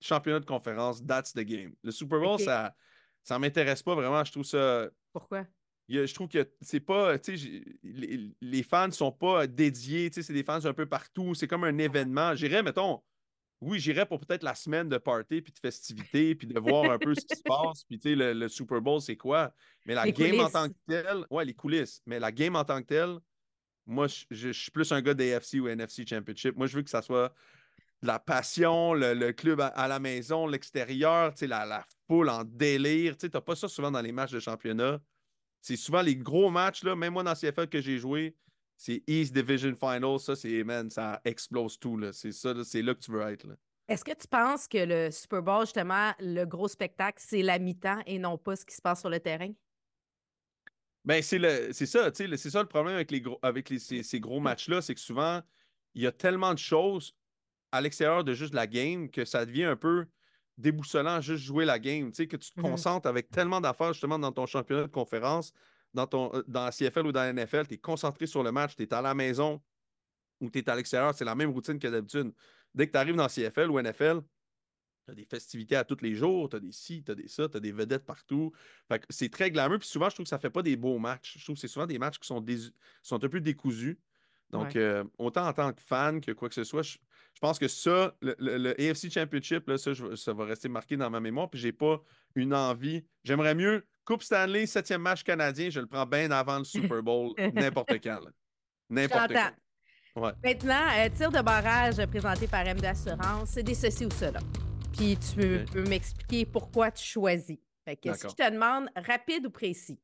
[0.00, 1.74] championnats de conférence, that's the game.
[1.82, 2.74] Le Super Bowl, ça,
[3.22, 4.24] ça m'intéresse pas vraiment.
[4.24, 4.88] Je trouve ça.
[5.12, 5.46] Pourquoi?
[5.92, 7.16] Je trouve que c'est pas,
[7.82, 11.64] les, les, fans ne sont pas dédiés, c'est des fans un peu partout, c'est comme
[11.64, 12.34] un événement.
[12.34, 13.02] J'irais, mettons,
[13.60, 16.98] oui, j'irais pour peut-être la semaine de party, puis de festivités, puis de voir un
[16.98, 19.54] peu ce qui se passe, puis le, le Super Bowl, c'est quoi?
[19.86, 22.80] Mais la game en tant que telle, ouais, les coulisses, mais la game en tant
[22.80, 23.18] que telle,
[23.86, 26.56] moi, je, suis plus un gars d'AFC ou NFC Championship.
[26.56, 27.34] Moi, je veux que ça soit
[28.00, 33.16] la passion, le, club à, la maison, l'extérieur, la, la foule en délire.
[33.16, 35.00] Tu n'as pas ça souvent dans les matchs de championnat
[35.62, 38.36] c'est souvent les gros matchs, là, même moi dans CFL que j'ai joué,
[38.76, 42.12] c'est East Division Final, ça, c'est, man, ça explose tout, là.
[42.12, 43.46] C'est ça, c'est là que tu veux être,
[43.88, 48.02] Est-ce que tu penses que le Super Bowl, justement, le gros spectacle, c'est la mi-temps
[48.06, 49.52] et non pas ce qui se passe sur le terrain?
[51.04, 53.72] Ben, c'est, le, c'est ça, tu sais, c'est ça le problème avec, les gros, avec
[53.78, 55.40] ces, ces gros matchs-là, c'est que souvent,
[55.94, 57.14] il y a tellement de choses
[57.70, 60.06] à l'extérieur de juste la game que ça devient un peu
[60.58, 62.10] déboussolant juste jouer la game.
[62.10, 64.88] Tu sais, que tu te mmh concentres avec tellement d'affaires justement dans ton championnat de
[64.88, 65.52] conférence,
[65.94, 68.52] dans, ton, euh, dans la CFL ou dans la NFL, tu es concentré sur le
[68.52, 69.60] match, tu es à la maison
[70.40, 72.32] ou tu es à l'extérieur, c'est la même routine que d'habitude.
[72.74, 74.22] Dès que tu arrives dans CFL ou NFL,
[75.04, 77.28] tu as des festivités à tous les jours, tu as des ci, tu as des
[77.28, 78.52] ça, tu as des vedettes partout.
[79.10, 79.78] c'est très glamour.
[79.78, 81.38] Puis souvent, je trouve que ça fait pas des beaux matchs.
[81.38, 82.44] Je trouve que c'est souvent des matchs qui sont,
[83.02, 83.98] sont un peu décousus.
[84.50, 86.98] Donc, euh, autant en tant que fan que quoi que ce soit, je,
[87.42, 91.50] pense que ça, le, AFC Championship, là, ça, ça, va rester marqué dans ma mémoire.
[91.50, 92.00] Puis, j'ai pas
[92.36, 93.04] une envie.
[93.24, 97.34] J'aimerais mieux Coupe Stanley, septième match canadien, je le prends bien avant le Super Bowl,
[97.52, 98.20] n'importe quand.
[98.90, 99.52] N'importe quand.
[100.44, 104.40] Maintenant, euh, tir de barrage présenté par M d'assurance, c'est des ceci ou cela.
[104.96, 107.58] Puis tu peux m'expliquer pourquoi tu choisis.
[107.84, 109.98] Fait que si je te demande rapide ou précis?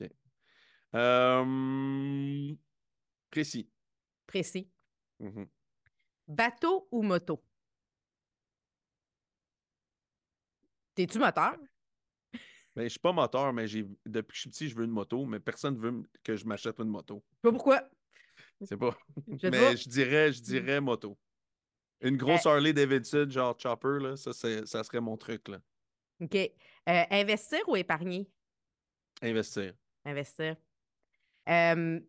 [0.00, 0.10] OK.
[0.94, 2.54] Euh,
[3.30, 3.70] précis.
[4.26, 4.68] Précis.
[5.20, 5.46] Mm-hmm.
[6.26, 7.42] Bateau ou moto?
[10.94, 11.56] T'es-tu moteur?
[12.76, 14.90] Ben, je suis pas moteur, mais j'ai depuis que je suis petit, je veux une
[14.90, 17.22] moto, mais personne ne veut que je m'achète une moto.
[17.42, 17.88] Pas pourquoi?
[18.62, 18.96] C'est pas.
[19.42, 21.16] mais je dirais, je dirais moto.
[22.00, 25.48] Une grosse Harley Davidson, genre Chopper, là, ça, ça serait mon truc.
[25.48, 25.60] Là.
[26.20, 26.34] OK.
[26.34, 28.28] Euh, investir ou épargner?
[29.22, 29.74] Investir.
[30.04, 30.56] Investir.
[31.48, 32.00] Euh,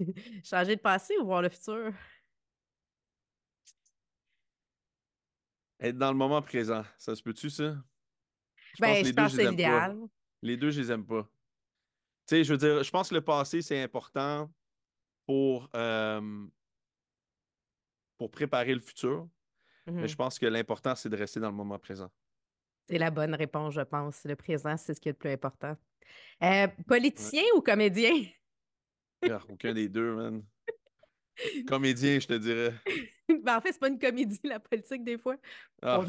[0.44, 1.92] Changer de passé ou voir le futur?
[5.82, 6.84] Être dans le moment présent.
[6.96, 7.74] Ça se peut-tu, ça?
[8.74, 9.98] Je ben, pense je pense que c'est l'idéal.
[10.40, 11.28] Les deux, je les aime pas.
[12.26, 14.48] Tu sais, je veux dire, je pense que le passé, c'est important
[15.26, 16.46] pour, euh,
[18.16, 19.28] pour préparer le futur.
[19.86, 20.16] Mais je mm-hmm.
[20.16, 22.10] pense que l'important, c'est de rester dans le moment présent.
[22.88, 24.24] C'est la bonne réponse, je pense.
[24.24, 25.76] Le présent, c'est ce qui est le plus important.
[26.42, 28.12] Euh, politicien ou comédien?
[29.48, 30.44] aucun des deux, man.
[31.66, 32.74] Comédien, je te dirais.
[33.42, 35.36] ben, en fait, c'est pas une comédie, la politique, des fois.
[35.82, 36.00] Ah,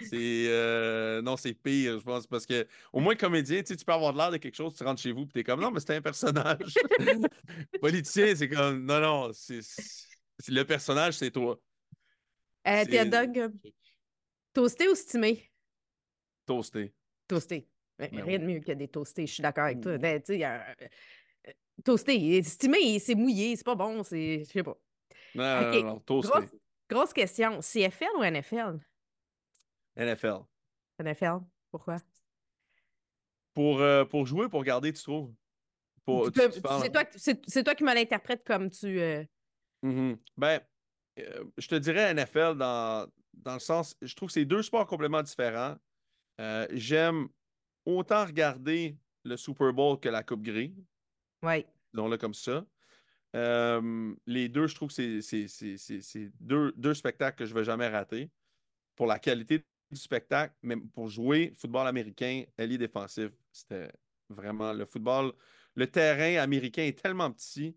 [0.00, 0.46] c'est.
[0.48, 4.30] Euh, non, c'est pire, je pense, parce que au moins, comédien, tu peux avoir l'air
[4.30, 6.74] de quelque chose, tu rentres chez vous, puis t'es comme, non, mais c'est un personnage.
[7.80, 9.60] Politicien, c'est comme, non, non, c'est.
[10.48, 11.60] Le personnage, c'est toi.
[12.66, 13.52] Euh, T'es dog
[14.52, 15.50] toasté ou stimé?
[16.46, 16.92] Toasté.
[17.28, 17.68] Toasté.
[17.98, 19.96] Ben rien de mieux que des toastés, je suis d'accord avec toi.
[19.98, 21.52] Ben, tu sais, euh,
[21.84, 22.42] toasté.
[22.42, 24.40] Stimé, c'est mouillé, c'est pas bon, c'est.
[24.44, 24.76] Je sais pas.
[25.34, 26.58] Non, non, non, toasté.
[26.88, 27.60] Grosse, question.
[27.60, 28.78] CFL ou NFL?
[29.96, 30.40] NFL.
[30.98, 31.38] NFL.
[31.70, 31.96] Pourquoi?
[33.54, 35.32] Pour, euh, pour jouer, pour garder, tu trouves?
[36.04, 39.00] c'est, toi, qui me l'interprète comme tu.
[39.00, 39.24] Euh,
[39.84, 40.18] mm-hmm.
[40.36, 40.60] Ben,
[41.20, 43.96] euh, je te dirais NFL dans, dans le sens.
[44.02, 45.76] Je trouve que c'est deux sports complètement différents.
[46.70, 47.28] j'aime
[47.86, 50.74] autant regarder le Super Bowl que la Coupe Gris.
[51.42, 51.64] Oui.
[51.92, 52.64] Disons-le comme ça.
[53.34, 58.30] Les deux, je trouve que c'est deux, spectacles que je ne vais jamais rater.
[58.94, 63.90] Pour la qualité du spectacle, mais pour jouer football américain, allié défensif, c'était
[64.28, 65.32] vraiment le football.
[65.74, 67.76] Le terrain américain est tellement petit.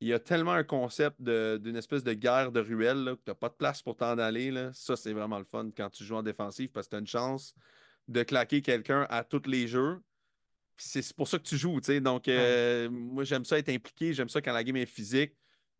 [0.00, 3.34] Il y a tellement un concept d'une espèce de guerre de ruelle que tu n'as
[3.34, 4.70] pas de place pour t'en aller.
[4.72, 7.06] Ça, c'est vraiment le fun quand tu joues en défensif parce que tu as une
[7.06, 7.54] chance
[8.08, 10.00] de claquer quelqu'un à tous les jeux
[10.84, 12.00] c'est pour ça que tu joues, tu sais.
[12.00, 15.34] Donc, euh, moi, j'aime ça être impliqué, j'aime ça quand la game est physique.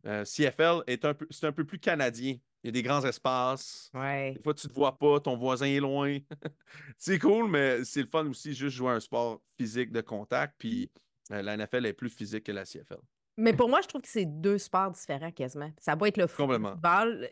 [0.05, 2.35] Euh, CFL est un peu, c'est un peu plus canadien.
[2.63, 3.89] Il y a des grands espaces.
[4.33, 6.17] Des fois, tu ne te vois pas, ton voisin est loin.
[6.97, 10.55] c'est cool, mais c'est le fun aussi juste jouer un sport physique de contact.
[10.57, 10.89] Puis
[11.31, 12.99] euh, la NFL est plus physique que la CFL.
[13.37, 15.71] Mais pour moi, je trouve que c'est deux sports différents quasiment.
[15.79, 17.27] Ça doit être le football.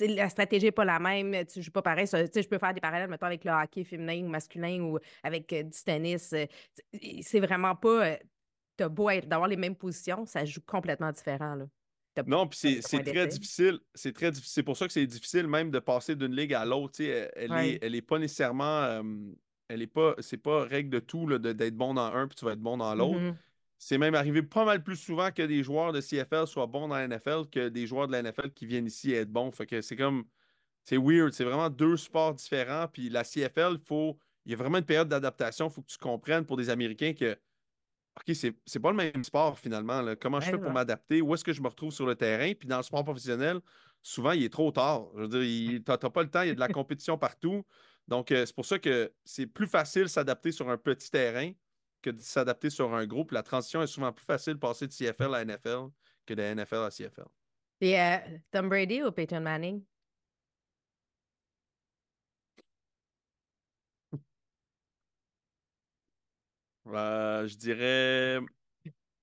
[0.00, 1.44] La stratégie n'est pas la même.
[1.46, 2.06] Tu joues pas pareil.
[2.06, 5.62] je peux faire des parallèles, mettons, avec le hockey féminin ou masculin ou avec euh,
[5.62, 6.32] du tennis.
[6.32, 6.46] Euh,
[7.20, 8.06] c'est vraiment pas.
[8.06, 8.16] Euh,
[8.78, 11.54] tu as beau d'avoir les mêmes positions, ça joue complètement différent.
[11.54, 11.66] Là.
[12.26, 13.78] Non, puis c'est très difficile.
[13.94, 14.54] C'est très difficile.
[14.54, 16.98] C'est pour ça que c'est difficile même de passer d'une ligue à l'autre.
[17.00, 19.02] Elle, n'est elle est pas nécessairement.
[19.68, 20.14] elle est pas.
[20.20, 22.94] C'est pas règle de tout d'être bon dans un puis tu vas être bon dans
[22.94, 23.18] l'autre.
[23.18, 23.34] Mm-hmm.
[23.78, 26.96] C'est même arrivé pas mal plus souvent que des joueurs de CFL soient bons dans
[26.96, 29.50] la NFL que des joueurs de la NFL qui viennent ici être bons.
[29.50, 30.24] Fait que c'est comme.
[30.84, 31.32] C'est weird.
[31.32, 32.86] C'est vraiment deux sports différents.
[32.88, 34.18] Puis la CFL, il faut.
[34.44, 35.68] Il y a vraiment une période d'adaptation.
[35.68, 37.36] Il faut que tu comprennes pour des Américains que.
[38.18, 40.02] OK, c'est pas le même sport finalement.
[40.18, 41.20] Comment je fais pour m'adapter?
[41.20, 42.54] Où est-ce que je me retrouve sur le terrain?
[42.54, 43.60] Puis dans le sport professionnel,
[44.02, 45.08] souvent, il est trop tard.
[45.16, 47.62] Je veux dire, tu n'as pas le temps, il y a de la compétition partout.
[48.08, 51.52] Donc, euh, c'est pour ça que c'est plus facile s'adapter sur un petit terrain
[52.06, 53.32] que de s'adapter sur un groupe.
[53.32, 55.88] La transition est souvent plus facile de passer de CFL à NFL
[56.24, 57.26] que de NFL à CFL.
[57.80, 58.18] Et euh,
[58.52, 59.82] Tom Brady ou Peyton Manning?
[66.88, 68.38] Euh, je dirais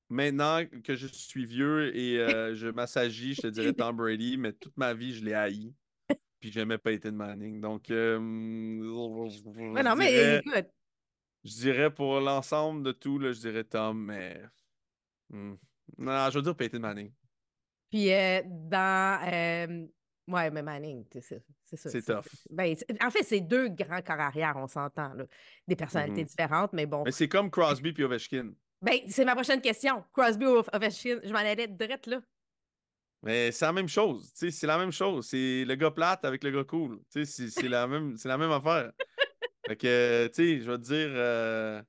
[0.10, 4.52] maintenant que je suis vieux et euh, je m'assagis, je te dirais Tom Brady, mais
[4.52, 5.74] toute ma vie, je l'ai haï.
[6.42, 7.62] Puis j'aimais Peyton Manning.
[7.62, 9.30] Donc, non,
[9.96, 10.68] mais écoute,
[11.44, 14.42] je dirais pour l'ensemble de tout, là, je dirais Tom, mais.
[15.30, 15.56] Hmm.
[15.98, 17.12] Non, je veux dire Peyton Manning.
[17.90, 19.20] Puis euh, dans.
[19.32, 19.86] Euh...
[20.26, 21.36] Ouais, mais Manning, c'est ça.
[21.90, 22.26] C'est tough.
[22.50, 25.12] Ben, en fait, c'est deux grands corps arrière, on s'entend.
[25.68, 26.28] Des personnalités mm-hmm.
[26.28, 27.04] différentes, mais bon.
[27.04, 28.54] Mais c'est comme Crosby puis Ovechkin.
[28.82, 30.04] Ben, c'est ma prochaine question.
[30.14, 32.22] Crosby ou Ovechkin, je m'en allais direct là.
[33.24, 34.32] Mais c'est la même chose.
[34.34, 35.28] C'est la même chose.
[35.28, 37.00] C'est le gars plate avec le gars cool.
[37.08, 38.92] C'est la, même, la même affaire.
[39.68, 41.10] Fait que, tu sais, je vais te dire.
[41.10, 41.82] Euh...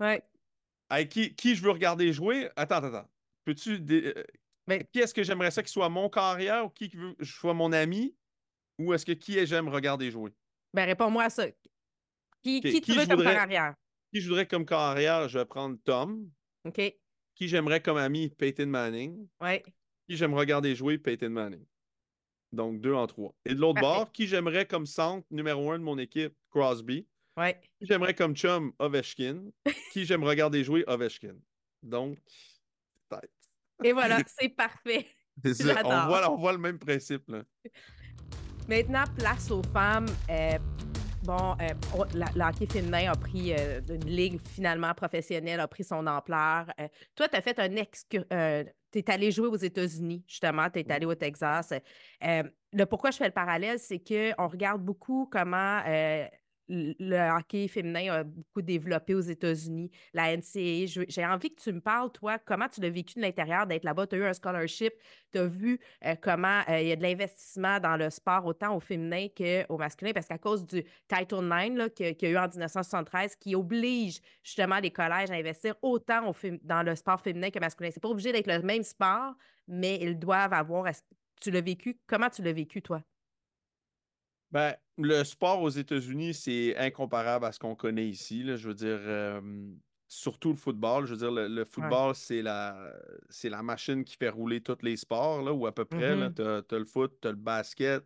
[0.00, 0.22] Ouais.
[1.08, 2.48] qui, qui je veux regarder jouer?
[2.56, 3.10] Attends, attends, attends.
[3.44, 3.84] Peux-tu.
[3.90, 4.24] Euh,
[4.66, 4.88] Mais...
[4.92, 7.54] Qui est-ce que j'aimerais ça qu'il soit mon carrière ou qui veut que je sois
[7.54, 8.16] mon ami?
[8.78, 10.32] Ou est-ce que qui est j'aime regarder jouer?
[10.72, 11.46] Ben, réponds-moi à ça.
[12.42, 13.74] Qui, qui, tu veux comme carrière?
[14.12, 15.28] Qui je voudrais comme carrière?
[15.28, 16.30] Je vais prendre Tom.
[16.64, 16.80] OK.
[17.34, 18.30] Qui j'aimerais comme ami?
[18.30, 19.28] Peyton Manning.
[19.40, 19.62] Ouais.
[20.08, 20.98] Qui j'aime regarder jouer?
[20.98, 21.64] Peyton Manning.
[22.54, 23.34] Donc, deux en trois.
[23.44, 27.06] Et de l'autre bord, qui j'aimerais comme centre numéro un de mon équipe, Crosby.
[27.36, 27.60] Ouais.
[27.78, 29.42] Qui j'aimerais comme chum, Ovechkin.
[29.92, 31.34] qui j'aime regarder jouer, Ovechkin.
[31.82, 32.18] Donc,
[33.08, 33.30] peut-être.
[33.82, 35.06] Et voilà, c'est parfait.
[35.42, 35.82] C'est ça.
[35.84, 37.28] On voit, on voit, le même principe.
[37.28, 37.42] Là.
[38.68, 40.06] Maintenant, place aux femmes.
[40.30, 40.58] Euh,
[41.24, 46.06] bon, euh, la, hockey féminin a pris euh, une ligue finalement professionnelle, a pris son
[46.06, 46.66] ampleur.
[47.14, 48.26] toi, tu as fait un excursion
[48.94, 51.72] tu es allé jouer aux États-Unis, justement, tu es allé au Texas.
[52.24, 56.26] Euh, le pourquoi je fais le parallèle, c'est qu'on regarde beaucoup comment euh,
[56.68, 60.86] le hockey féminin a beaucoup développé aux États-Unis, la NCAA.
[61.08, 64.06] J'ai envie que tu me parles, toi, comment tu l'as vécu de l'intérieur d'être là-bas?
[64.06, 64.92] Tu as eu un scholarship,
[65.32, 68.76] tu as vu euh, comment euh, il y a de l'investissement dans le sport, autant
[68.76, 72.48] au féminin qu'au masculin, parce qu'à cause du Title IX qu'il y a eu en
[72.48, 77.58] 1973, qui oblige justement les collèges à investir autant au dans le sport féminin que
[77.58, 77.90] masculin.
[77.92, 79.34] C'est pas obligé d'être le même sport,
[79.68, 80.90] mais ils doivent avoir.
[81.40, 81.98] Tu l'as vécu?
[82.06, 83.02] Comment tu l'as vécu, toi?
[84.54, 88.44] Ben, le sport aux États-Unis, c'est incomparable à ce qu'on connaît ici.
[88.46, 89.00] Je veux dire,
[90.06, 91.06] surtout le football.
[91.06, 92.92] Je veux dire, le, football, c'est la,
[93.42, 96.14] la machine qui fait rouler tous les sports, là, ou à peu près.
[96.14, 96.64] Mm-hmm.
[96.66, 98.04] Tu as, le foot, tu as le basket,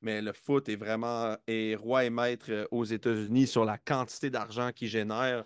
[0.00, 4.30] mais le foot est vraiment est roi et maître euh, aux États-Unis sur la quantité
[4.30, 5.44] d'argent qu'il génère.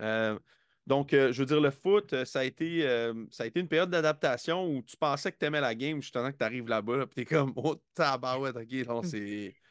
[0.00, 0.38] Euh,
[0.86, 2.82] donc, euh, je veux dire, le foot, ça a été,
[3.30, 6.30] ça a été une période d'adaptation où tu pensais que tu aimais la game justement
[6.30, 9.54] que tu arrives là-bas, puis tu es comme, oh, tabarouette, ok, non, c'est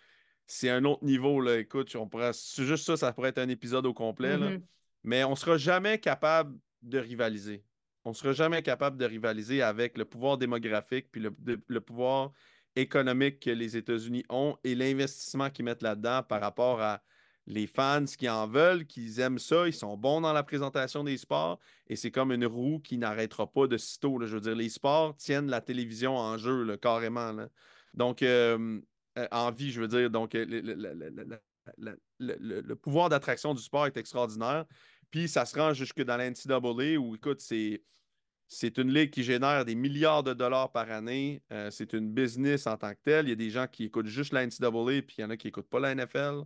[0.51, 1.39] c'est un autre niveau.
[1.39, 1.59] Là.
[1.59, 4.37] Écoute, on pourrait, juste ça, ça pourrait être un épisode au complet.
[4.37, 4.61] Mm-hmm.
[5.03, 7.63] Mais on ne sera jamais capable de rivaliser.
[8.03, 12.31] On ne sera jamais capable de rivaliser avec le pouvoir démographique puis le, pouvoir
[12.75, 17.01] économique que les États-Unis ont et l'investissement qu'ils mettent là-dedans par rapport à
[17.47, 21.17] les fans qui en veulent, qui aiment ça, ils sont bons dans la présentation des
[21.17, 24.17] sports et c'est comme une roue qui n'arrêtera pas de sitôt.
[24.17, 24.27] Là.
[24.27, 27.35] Je veux dire, les sports tiennent la télévision en jeu, carrément.
[27.93, 28.79] Donc, euh,
[29.17, 30.09] euh, en vie, je veux dire.
[30.09, 30.45] Donc, euh,
[32.19, 34.65] le, pouvoir d'attraction du sport est extraordinaire.
[35.09, 37.83] Puis, ça se rend jusque dans la NCAA où, écoute, c'est.
[38.77, 41.41] Une ligue qui génère des milliards de dollars par année.
[41.53, 43.27] Euh, c'est une business en tant que telle.
[43.27, 45.37] Il y a des gens qui écoutent juste la NCAA, puis il y en a
[45.37, 46.41] qui n'écoutent pas la NFL.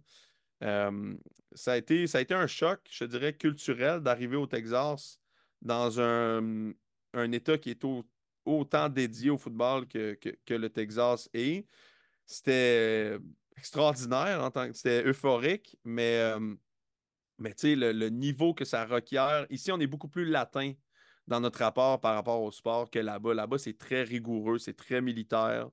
[0.62, 5.19] ça, a été, un choc, je dirais, culturel d'arriver au Texas
[5.63, 6.73] dans un,
[7.32, 7.84] État qui est
[8.45, 10.15] autant dédié au football que
[10.49, 11.65] le Texas est.
[12.26, 13.20] C'était euh,
[13.58, 16.56] extraordinaire en tant que c'était euphorique, mais, euh,
[17.38, 19.46] mais tu sais, le, niveau que ça requiert.
[19.50, 20.74] Ici, on est beaucoup plus latin
[21.28, 23.34] dans notre rapport par rapport au sport que là-bas.
[23.34, 25.70] Là-bas, c'est très rigoureux, c'est très militaire,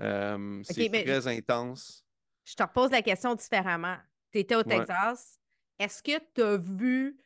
[0.00, 2.04] euh, c'est très intense.
[2.44, 3.96] Je te repose la question différemment.
[4.32, 5.38] Tu étais au Texas.
[5.78, 7.16] Est-ce que tu as vu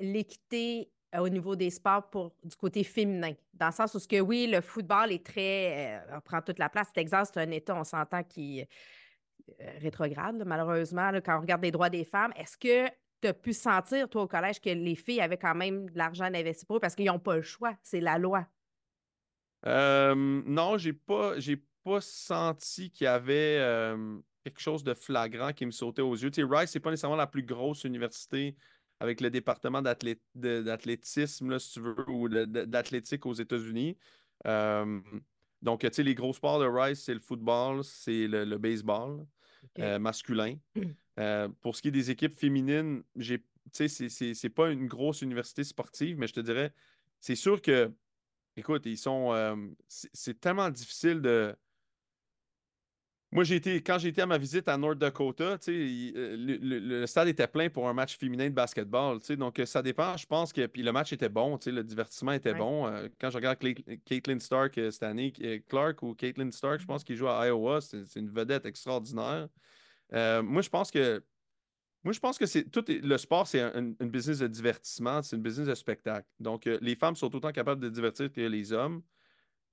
[0.00, 3.32] l'équité au niveau des sports pour du côté féminin.
[3.54, 6.02] Dans le sens où, ce que oui, le football est très.
[6.10, 6.92] Euh, prend toute la place.
[6.92, 8.64] Texas, c'est un État, on s'entend, qui euh,
[9.80, 12.32] rétrograde, malheureusement, quand on regarde les droits des femmes.
[12.36, 12.90] Est-ce que
[13.22, 16.24] tu as pu sentir, toi, au collège, que les filles avaient quand même de l'argent
[16.24, 17.74] investi pour eux parce qu'ils n'ont pas le choix?
[17.82, 18.46] C'est la loi?
[19.64, 23.58] non, j'ai pas, j'ai pas senti qu'il y avait
[24.44, 26.30] quelque chose de flagrant qui me sautait aux yeux.
[26.30, 28.56] Tu sais, Rice, c'est pas nécessairement la plus grosse université
[29.00, 33.96] avec le département d'athlétisme, si tu veux, ou d'athlétique aux États-Unis.
[34.46, 35.00] Euh,
[35.62, 39.24] donc, tu sais, les gros sports de Rice, c'est le football, c'est le, baseball
[39.78, 40.56] euh, masculin.
[41.18, 43.38] Euh, pour ce qui est des équipes féminines, j'ai,
[43.72, 46.72] tu sais, c'est pas une grosse université sportive, mais je te dirais,
[47.20, 47.92] c'est sûr que,
[48.56, 49.32] écoute, ils sont,
[49.86, 51.56] c'est tellement difficile de,
[53.30, 57.46] moi, j'ai été, quand j'étais à ma visite à North Dakota, euh, le, stade était
[57.46, 59.18] plein pour un match féminin de basketball.
[59.36, 60.16] Donc, euh, ça dépend.
[60.16, 62.86] Je pense que puis le match était bon, le divertissement était bon.
[62.86, 63.58] Euh, quand je regarde
[64.06, 65.32] Caitlin Stark cette année,
[65.68, 67.82] Clark ou Caitlin Stark, je pense qu'il joue à Iowa.
[67.82, 69.48] C'est une vedette extraordinaire.
[70.10, 71.22] moi, je pense que
[72.04, 75.42] moi, je pense que c'est tout le sport, c'est une business de divertissement, c'est une
[75.42, 76.28] business de spectacle.
[76.40, 79.02] Donc, les femmes sont autant capables de divertir que les hommes.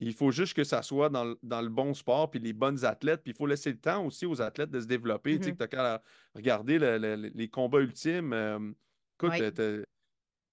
[0.00, 3.22] Il faut juste que ça soit dans, le bon sport, puis les bonnes athlètes.
[3.22, 5.38] Puis il faut laisser le temps aussi aux athlètes de se développer.
[5.38, 5.68] Tu sais, mm-hmm.
[5.68, 6.02] qu'à
[6.34, 6.78] regarder
[7.34, 8.32] les combats ultimes.
[8.32, 8.72] Euh,
[9.18, 9.32] écoute,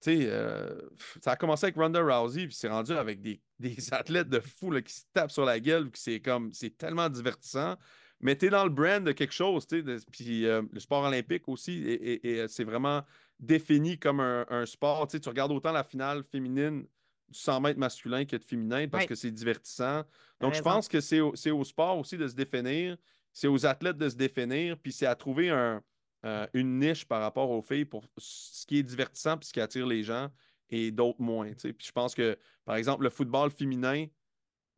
[0.04, 0.80] tu sais, euh,
[1.22, 3.40] ça a commencé avec Ronda Rousey, puis c'est rendu avec des,
[3.92, 7.76] athlètes de fou qui se tapent sur la gueule, puis c'est comme, c'est tellement divertissant.
[8.20, 10.06] Mais tu es dans le brand de quelque chose, tu sais.
[10.10, 13.02] Puis euh, le sport olympique aussi, et, c'est vraiment
[13.38, 15.06] défini comme un, un sport.
[15.06, 16.86] Tu sais, tu regardes autant la finale féminine
[17.30, 20.02] 100 mètres masculin que de féminin parce que c'est divertissant.
[20.40, 22.96] Donc, je pense que c'est au, sport aussi de se définir,
[23.32, 25.82] c'est aux athlètes de se définir, puis c'est à trouver un,
[26.24, 29.60] euh, une niche par rapport aux filles pour ce qui est divertissant puis ce qui
[29.60, 30.30] attire les gens
[30.70, 31.52] et d'autres moins.
[31.52, 34.06] Puis je pense que, par exemple, le football féminin,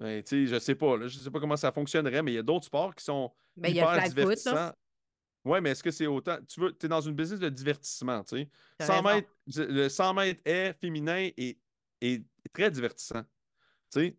[0.00, 2.42] ben, je ne sais pas, je sais pas comment ça fonctionnerait, mais il y a
[2.42, 4.72] d'autres sports qui sont ben, hyper divertissants.
[5.44, 6.38] Oui, mais est-ce que c'est autant.
[6.48, 8.84] Tu veux, es dans une business de divertissement, tu sais.
[8.84, 11.60] 100 mètres, le 100 mètres est féminin et
[12.56, 13.22] très divertissant.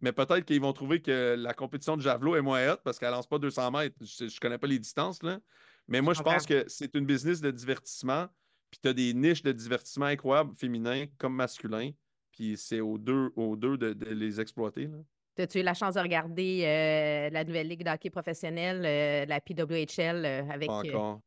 [0.01, 3.11] mais peut-être qu'ils vont trouver que la compétition de javelot est moins haute parce qu'elle
[3.11, 3.95] lance pas 200 mètres.
[4.01, 5.39] Je ne connais pas les distances, là.
[5.87, 8.27] Mais moi, je pense que c'est une business de divertissement.
[8.69, 11.91] Puis tu as des niches de divertissement incroyables, féminins comme masculins.
[12.31, 14.89] Puis c'est aux deux, aux deux de, les exploiter.
[15.37, 20.25] As-tu eu la chance de regarder euh, la nouvelle ligue d'hockey professionnelle, euh, la PWHL,
[20.25, 20.67] euh, avec.
[20.67, 21.21] Pas encore.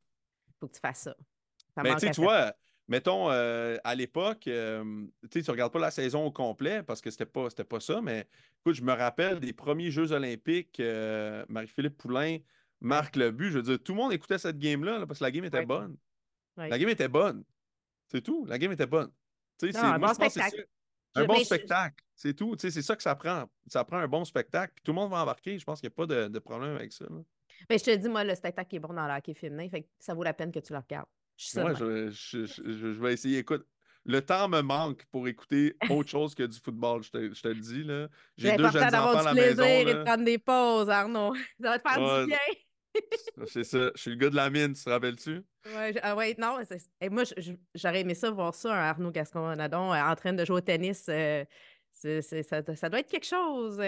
[0.58, 1.16] faut que tu fasses ça.
[1.74, 2.52] ça Mais manque tu vois,
[2.90, 7.10] mettons, euh, à l'époque, euh, tu tu regardes pas la saison au complet parce que
[7.10, 8.26] c'était pas, c'était pas ça, mais
[8.60, 12.36] écoute, je me rappelle des premiers Jeux olympiques, euh, Marie-Philippe Poulain
[12.80, 13.50] marque le but.
[13.50, 15.58] Je veux dire, tout le monde écoutait cette game-là là, parce que la game était
[15.60, 15.66] Ouais.
[15.66, 15.96] bonne.
[16.58, 16.68] Ouais.
[16.68, 17.44] La game était bonne.
[18.08, 18.44] C'est tout.
[18.46, 19.06] La game était bonne.
[19.08, 19.12] Non,
[19.72, 20.56] c'est- un moi, bon je pense que c'est spectacle.
[21.14, 21.20] ça.
[21.20, 22.04] Un Je- bon je- spectacle.
[22.14, 22.56] C'est tout.
[22.58, 23.44] C'est ça que ça prend.
[23.68, 24.72] Ça prend un bon spectacle.
[24.74, 25.58] Puis tout le monde va embarquer.
[25.58, 27.04] Je pense qu'il n'y a pas de, de problème avec ça.
[27.08, 27.20] là.
[27.68, 29.88] Mais je te dis, moi, le spectacle est bon dans le hockey féminin, fait que
[29.98, 31.08] ça vaut la peine que tu le regardes.
[31.40, 32.10] Je même.
[32.10, 33.38] je, vais essayer.
[33.38, 33.66] Écoute,
[34.04, 37.48] le temps me manque pour écouter autre chose que du football, je te, je te
[37.48, 37.82] le dis.
[37.84, 38.08] là.
[38.36, 41.34] J'ai C'est deux important jeunes enfants à plaisir et de prendre des pauses, Arnaud.
[41.62, 42.20] Ça va te faire Ouais.
[42.22, 42.38] du bien.
[43.46, 43.90] C'est ça.
[43.94, 45.42] Je suis le gars de la mine, tu te rappelles-tu?
[45.64, 46.58] Je- ah ouais, non,
[47.00, 47.22] et moi,
[47.74, 51.06] j'aurais aimé ça, voir ça, un Arnaud Gascon-Nadon euh, en train de jouer au tennis.
[51.08, 51.44] euh,
[51.92, 53.80] ça, ça doit être quelque chose.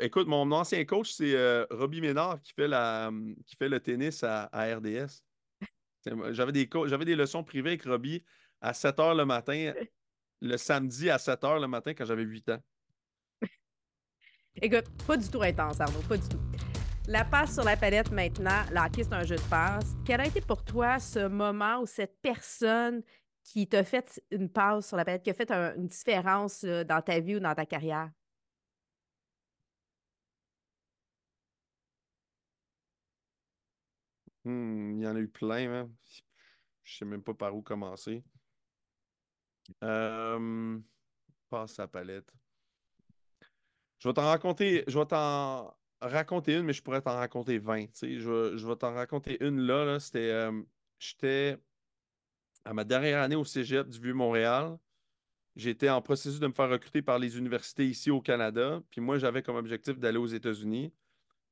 [0.00, 3.10] Écoute, mon ancien coach, c'est euh, Robbie Ménard qui fait, la,
[3.46, 5.20] qui fait le tennis à, à RDS.
[6.30, 8.22] J'avais des, co- j'avais des leçons privées avec Robbie
[8.60, 9.72] à 7 h le matin,
[10.40, 12.58] le samedi à 7 h le matin quand j'avais 8 ans.
[14.62, 16.40] Écoute, pas du tout intense, Arnaud, pas du tout.
[17.08, 19.94] La passe sur la palette maintenant, le hockey, c'est un jeu de passe.
[20.04, 23.02] Quel a été pour toi ce moment où cette personne
[23.44, 26.84] qui t'a fait une passe sur la palette, qui a fait un- une différence là,
[26.84, 28.10] dans ta vie ou dans ta carrière?
[34.46, 35.94] Hmm, il y en a eu plein, man.
[36.84, 38.24] Je sais même pas par où commencer.
[39.82, 40.78] Euh,
[41.50, 42.32] passe à palette.
[43.98, 47.86] Je vais t'en raconter, je vais t'en raconter une, mais je pourrais t'en raconter 20.
[47.86, 48.20] tu sais.
[48.20, 49.84] Je, vais- je vais t'en raconter une là.
[49.84, 50.00] là.
[50.00, 50.62] C'était, euh,
[51.00, 51.58] j'étais
[52.64, 54.78] à ma dernière année au Cégep du Vieux-Montréal.
[55.56, 58.82] J'étais en processus de me faire recruter par les universités ici au Canada.
[58.90, 60.94] Puis moi, j'avais comme objectif d'aller aux États-Unis.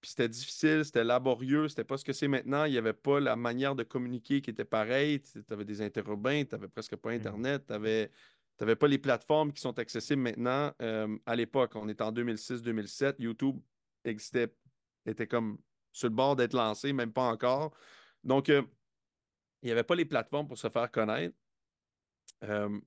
[0.05, 2.67] Puis c'était difficile, c'était laborieux, c'était pas ce que c'est maintenant.
[2.67, 5.23] Il n'y avait pas la manière de communiquer qui était pareille.
[5.23, 9.63] Tu avais des interurbains, tu n'avais presque pas Internet, tu n'avais pas les plateformes qui
[9.63, 10.75] sont accessibles maintenant.
[10.83, 13.59] Euh, à l'époque, on était en 2006-2007, YouTube
[14.05, 14.55] existait,
[15.07, 15.57] était comme
[15.91, 17.73] sur le bord d'être lancé, même pas encore.
[18.23, 18.61] Donc, euh,
[19.63, 21.35] il n'y avait pas les plateformes pour se faire connaître.
[22.43, 22.79] Euh,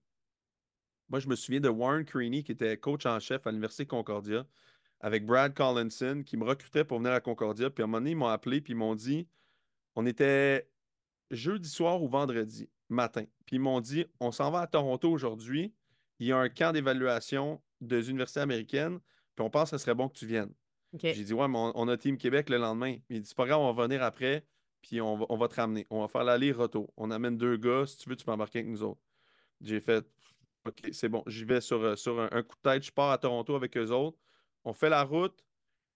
[1.09, 4.45] moi, je me souviens de Warren Creaney, qui était coach en chef à l'Université Concordia,
[4.99, 7.69] avec Brad Collinson, qui me recrutait pour venir à Concordia.
[7.69, 9.27] Puis à un moment donné, ils m'ont appelé, puis ils m'ont dit
[9.95, 10.69] on était
[11.31, 13.25] jeudi soir ou vendredi matin.
[13.45, 15.73] Puis ils m'ont dit on s'en va à Toronto aujourd'hui.
[16.19, 18.99] Il y a un camp d'évaluation des universités américaines,
[19.35, 20.53] puis on pense que ce serait bon que tu viennes.
[20.93, 22.97] J'ai dit, ouais, mais on, on a Team Québec le lendemain.
[23.09, 24.45] Il dit, c'est pas grave, on va venir après,
[24.81, 25.85] puis on va, on va te ramener.
[25.89, 26.91] On va faire l'aller-retour.
[26.97, 27.85] On amène deux gars.
[27.85, 29.01] Si tu veux, tu peux embarquer avec nous autres.
[29.61, 30.05] J'ai fait,
[30.65, 31.23] OK, c'est bon.
[31.27, 32.83] J'y vais sur, euh, sur un, un coup de tête.
[32.83, 34.17] Je pars à Toronto avec eux autres.
[34.67, 35.45] On fait la route.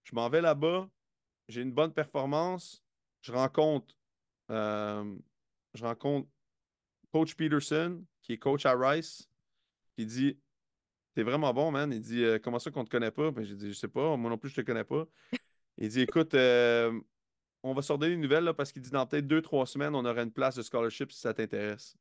[0.04, 0.88] Je m'en vais là-bas.
[1.48, 2.82] J'ai une bonne performance.
[3.20, 3.94] Je rencontre,
[4.50, 5.14] euh,
[5.74, 6.26] je rencontre
[7.12, 9.28] Coach Peterson, qui est coach à Rice,
[9.94, 10.38] qui dit
[11.14, 11.92] T'es vraiment bon, man.
[11.92, 13.30] Il dit euh, Comment ça qu'on te connaît pas?
[13.30, 15.04] Ben, J'ai dit Je sais pas, moi non plus, je te connais pas.
[15.76, 16.98] Il dit Écoute, euh,
[17.62, 19.94] on va se redonner une nouvelle là, parce qu'il dit Dans peut-être deux, trois semaines,
[19.94, 21.94] on aura une place de scholarship si ça t'intéresse.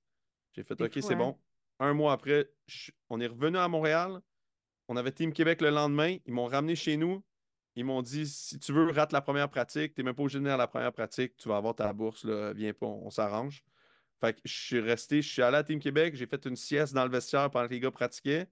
[0.53, 1.37] J'ai fait OK, c'est bon.
[1.79, 4.21] Un mois après, je- on est revenu à Montréal.
[4.87, 6.17] On avait Team Québec le lendemain.
[6.25, 7.23] Ils m'ont ramené chez nous.
[7.75, 9.93] Ils m'ont dit si tu veux, rate la première pratique.
[9.93, 11.37] Tu n'es même pas obligé de à la première pratique.
[11.37, 12.25] Tu vas avoir ta bourse.
[12.25, 12.53] Là.
[12.53, 13.63] Viens pas, on, s'arrange.
[14.19, 16.15] Fait que je suis resté, je suis allé à Team Québec.
[16.15, 18.47] J'ai fait une sieste dans le vestiaire pendant que les gars pratiquaient.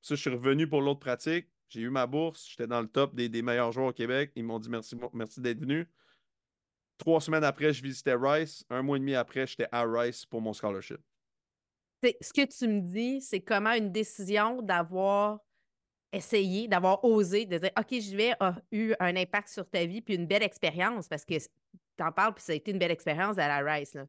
[0.00, 1.48] Ça, je suis revenu pour l'autre pratique.
[1.68, 2.48] J'ai eu ma bourse.
[2.48, 4.32] J'étais dans le top des, meilleurs joueurs au Québec.
[4.36, 5.88] Ils m'ont dit merci, merci d'être venu.
[6.98, 8.64] Trois semaines après, je visitais Rice.
[8.70, 10.98] Un mois et demi après, j'étais à Rice pour mon scholarship.
[12.02, 15.40] Ce que tu me dis, c'est comment une décision d'avoir
[16.12, 20.00] essayé, d'avoir osé, de dire OK, j'y vais, a eu un impact sur ta vie,
[20.02, 22.90] puis une belle expérience, parce que tu en parles, puis ça a été une belle
[22.90, 23.94] expérience à la Rice.
[23.94, 24.06] Là.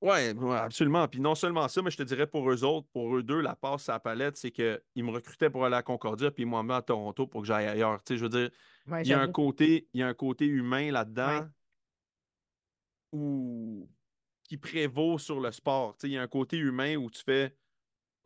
[0.00, 0.12] Oui,
[0.56, 1.08] absolument.
[1.08, 3.56] Puis non seulement ça, mais je te dirais pour eux autres, pour eux deux, la
[3.56, 6.74] passe à la palette, c'est qu'ils me recrutaient pour aller à Concordia, puis m'ont amené
[6.74, 8.02] à Toronto pour que j'aille ailleurs.
[8.04, 8.50] Tu sais, je veux dire,
[8.86, 11.46] Ouais, il y a un côté, il y a un côté humain là-dedans Ouais.
[13.12, 13.88] où-
[14.46, 15.96] qui prévaut sur le sport.
[15.96, 17.56] Tu sais, il y a un côté humain où tu fais,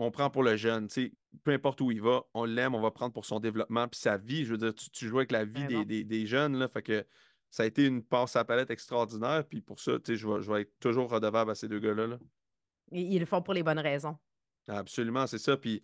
[0.01, 0.89] on prend pour le jeune.
[0.89, 1.13] Tu sais,
[1.45, 4.17] peu importe où il va, on l'aime, on va prendre pour son développement, puis sa
[4.19, 4.45] vie.
[4.45, 6.69] Je veux dire, tu, tu joues avec la vie Ouais, des, des- des jeunes, là,
[6.69, 7.07] fait que
[7.51, 10.29] ça a été une passe à la palette extraordinaire, puis pour ça, tu sais, je
[10.29, 12.07] vais, je vais être toujours redevable à ces deux gars-là.
[12.07, 12.19] là.
[12.93, 14.17] Ils, le font pour les bonnes raisons.
[14.67, 15.57] Absolument, c'est ça.
[15.57, 15.83] Puis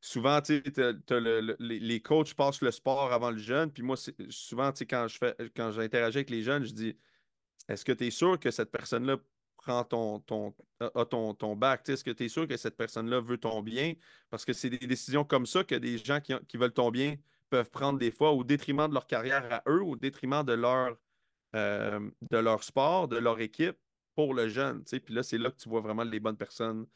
[0.00, 3.72] souvent, tu sais, t'as- t'as le- le- les, coachs passent le sport avant le jeune.
[3.72, 6.72] Puis moi, c'est- souvent, tu sais, quand je fais quand j'interagis avec les jeunes, je
[6.72, 6.98] dis
[7.68, 9.18] Est-ce que tu es sûr que cette personne-là
[9.66, 11.88] prend ton, ton, a a ton, ton bac?
[11.88, 13.94] Est-ce que tu es sûr que cette personne-là veut ton bien?
[14.30, 17.16] Parce que c'est des décisions comme ça que des gens qui, qui veulent ton bien
[17.50, 20.96] peuvent prendre des fois au détriment de leur carrière à eux, au détriment de leur,
[21.56, 22.00] euh,
[22.30, 23.76] de leur sport, de leur équipe
[24.14, 24.84] pour le jeune.
[24.84, 26.86] Puis là, c'est là que tu vois vraiment les bonnes personnes.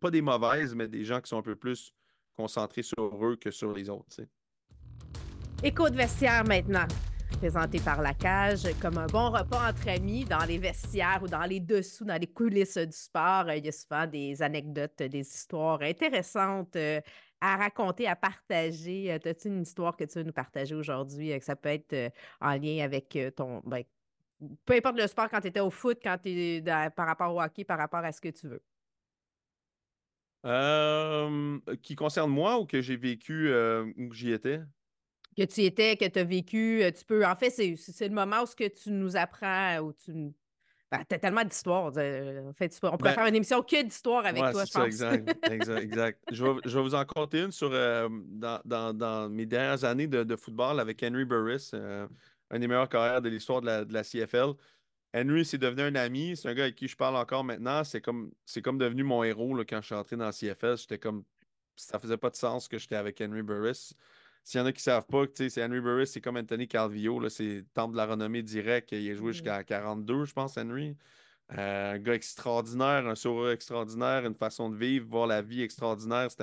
[0.00, 1.92] Pas des mauvaises, mais des gens qui sont un peu plus
[2.36, 4.20] concentrés sur eux que sur les autres.
[5.62, 6.86] Écho de vestiaire maintenant
[7.44, 11.42] présenté par la cage comme un bon repas entre amis dans les vestiaires ou dans
[11.42, 13.52] les dessous, dans les coulisses du sport.
[13.52, 17.02] Il y a souvent des anecdotes, des histoires intéressantes euh,
[17.42, 19.12] à raconter, à partager.
[19.12, 22.12] Euh, as-tu une histoire que tu veux nous partager aujourd'hui, euh, que ça peut être
[22.40, 23.60] en lien avec ton.
[23.66, 23.82] Ben,
[24.64, 26.62] peu importe le sport, quand tu étais au foot, quand tu
[26.96, 28.62] par rapport au hockey, par rapport à ce que tu veux?
[31.82, 34.60] qui concerne moi ou que j'ai vécu que j'y étais?
[35.36, 36.82] Que tu étais, que tu as vécu.
[36.82, 37.24] Euh, tu peux.
[37.26, 40.32] En fait, c'est le moment où ce que tu nous apprends, où tu.
[40.90, 41.86] Ben, as tellement d'histoires.
[41.86, 44.84] En fait, on pourrait ben faire une émission que d'histoires avec toi, je pense.
[44.84, 46.20] exact, exact, exact.
[46.30, 49.84] Je vais, je vais, vous en compter une sur euh, dans, dans, dans, mes dernières
[49.84, 52.06] années de, de, football avec Henry Burris, euh,
[52.50, 54.52] un des meilleurs carrières de l'histoire de la, de la, CFL.
[55.16, 56.36] Henry, c'est devenu un ami.
[56.36, 57.82] C'est un gars avec qui je parle encore maintenant.
[57.82, 58.30] C'est comme,
[58.62, 60.76] comme devenu mon héros là, quand je suis entré dans la CFL.
[60.76, 61.24] J'étais comme.
[61.76, 63.94] Ça faisait pas de sens que j'étais avec Henry Burris.
[64.44, 67.28] S'il y en a qui ne savent pas, c'est Henry Burris, c'est comme Anthony Calvillo,
[67.30, 68.92] c'est temple de la renommée direct.
[68.92, 69.32] Il a joué mm.
[69.32, 70.96] jusqu'à 42, je pense, Henry.
[71.52, 76.30] Euh, un gars extraordinaire, un sourire extraordinaire, une façon de vivre, voir la vie extraordinaire.
[76.30, 76.42] C'est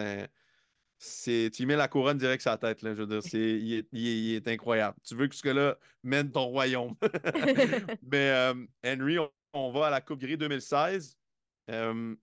[1.45, 1.49] un.
[1.49, 2.82] tu mets la couronne direct sur la tête.
[2.82, 4.97] Là, je veux dire, il, est, incroyable.
[5.04, 6.95] Tu veux que ce gars-là mène ton royaume.
[8.12, 9.18] Mais euh, Henry,
[9.54, 11.18] on, va à la Coupe Gris 2016.
[11.70, 12.16] Euh,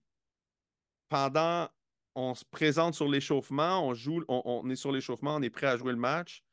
[1.07, 1.69] pendant
[2.19, 5.77] on se présente sur l'échauffement, on joue, on, est sur l'échauffement, on est prêt à
[5.77, 6.43] jouer le match.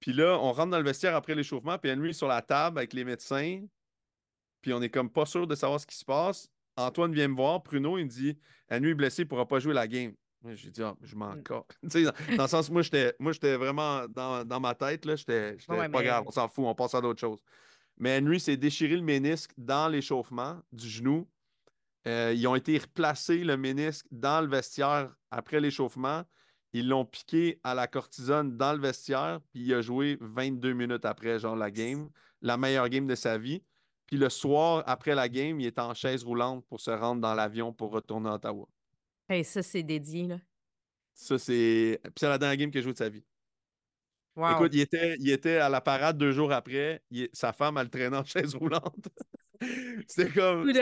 [0.00, 2.78] Puis là, on rentre dans le vestiaire après l'échauffement, puis Henry est sur la table
[2.78, 3.64] avec les médecins.
[4.62, 6.48] Puis on est comme pas sûr de savoir ce qui se passe.
[6.76, 8.38] Antoine vient me voir, Pruno, il me dit
[8.70, 10.14] Henry est blessé, il ne pourra pas jouer la game.
[10.54, 11.42] J'ai dit, ah, je m'en mm.
[11.82, 16.30] dans, dans, le sens, moi, j'étais vraiment dans, ma tête, là, j'étais pas grave, on
[16.30, 17.40] s'en fout, on passe à d'autres choses.
[17.98, 21.28] Mais Henry s'est déchiré le ménisque dans l'échauffement du genou.
[22.06, 26.24] Euh, ils ont été replacés, le ménisque, dans le vestiaire après l'échauffement.
[26.72, 31.04] Ils l'ont piqué à la cortisone dans le vestiaire, puis il a joué 22 minutes
[31.04, 32.08] après, genre, la game,
[32.40, 33.62] la meilleure game de sa vie.
[34.06, 37.34] Puis le soir, après la game, il est en chaise roulante pour se rendre dans
[37.34, 38.68] l'avion pour retourner à Ottawa.
[39.28, 40.38] Hey, ça, c'est dédié, là.
[41.14, 42.00] Ça, c'est.
[42.02, 43.24] Puis c'est la dernière game qu'il a joué de sa vie.
[44.36, 47.02] Écoute, il était, il était à la parade deux jours après.
[47.34, 49.08] Sa femme, elle le traînait en chaise roulante.
[50.08, 50.72] C'était comme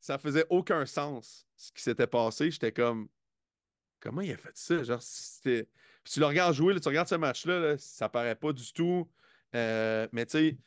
[0.00, 2.50] ça faisait aucun sens ce qui s'était passé.
[2.50, 3.08] J'étais comme,
[4.00, 4.82] comment il a fait ça?
[4.82, 5.68] Genre, c'était.
[6.04, 9.08] Tu le regardes jouer, tu regardes ce match-là, ça paraît pas du tout.
[9.54, 10.58] Euh, mais tu sais,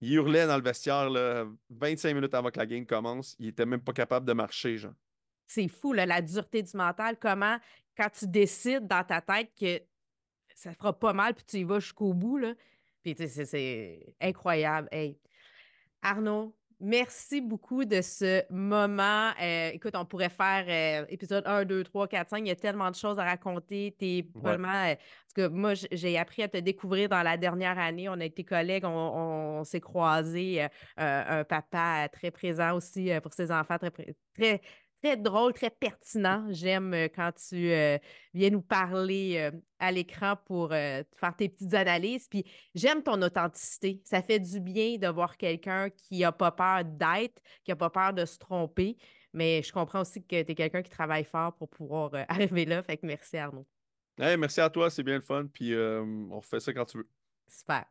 [0.00, 3.36] il hurlait dans le vestiaire là, 25 minutes avant que la game commence.
[3.38, 4.94] Il était même pas capable de marcher, genre.
[5.46, 7.16] C'est fou, la dureté du mental.
[7.18, 7.58] Comment,
[7.96, 9.80] quand tu décides dans ta tête que
[10.54, 12.54] ça fera pas mal, puis tu y vas jusqu'au bout, là.
[13.02, 14.88] Puis c'est incroyable.
[14.90, 15.18] Hey.
[16.02, 16.56] Arnaud,
[16.86, 19.30] Merci beaucoup de ce moment.
[19.40, 22.38] Euh, écoute, on pourrait faire euh, épisode 1, 2, 3, 4, 5.
[22.40, 23.96] Il y a tellement de choses à raconter.
[23.98, 24.68] Tu es vraiment.
[24.68, 28.10] Euh, parce que moi, j'ai appris à te découvrir dans la dernière année.
[28.10, 30.66] On a été collègues, on, s'est croisés.
[30.98, 33.90] un papa très présent aussi pour ses enfants, très,
[34.34, 34.60] très
[35.04, 36.46] très drôle, très pertinent.
[36.50, 37.98] J'aime euh, quand tu euh,
[38.32, 42.26] viens nous parler euh, à l'écran pour faire tes petites analyses.
[42.28, 42.44] Puis
[42.74, 44.00] j'aime ton authenticité.
[44.04, 47.90] Ça fait du bien de voir quelqu'un qui n'a pas peur d'être, qui n'a pas
[47.90, 48.96] peur de se tromper.
[49.34, 52.82] Mais je comprends aussi que tu es quelqu'un qui travaille fort pour pouvoir arriver là.
[52.82, 53.66] Fait que merci Arnaud.
[54.18, 55.46] merci à toi, c'est bien le fun.
[55.52, 57.08] Puis on refait ça quand tu veux.
[57.46, 57.84] Super.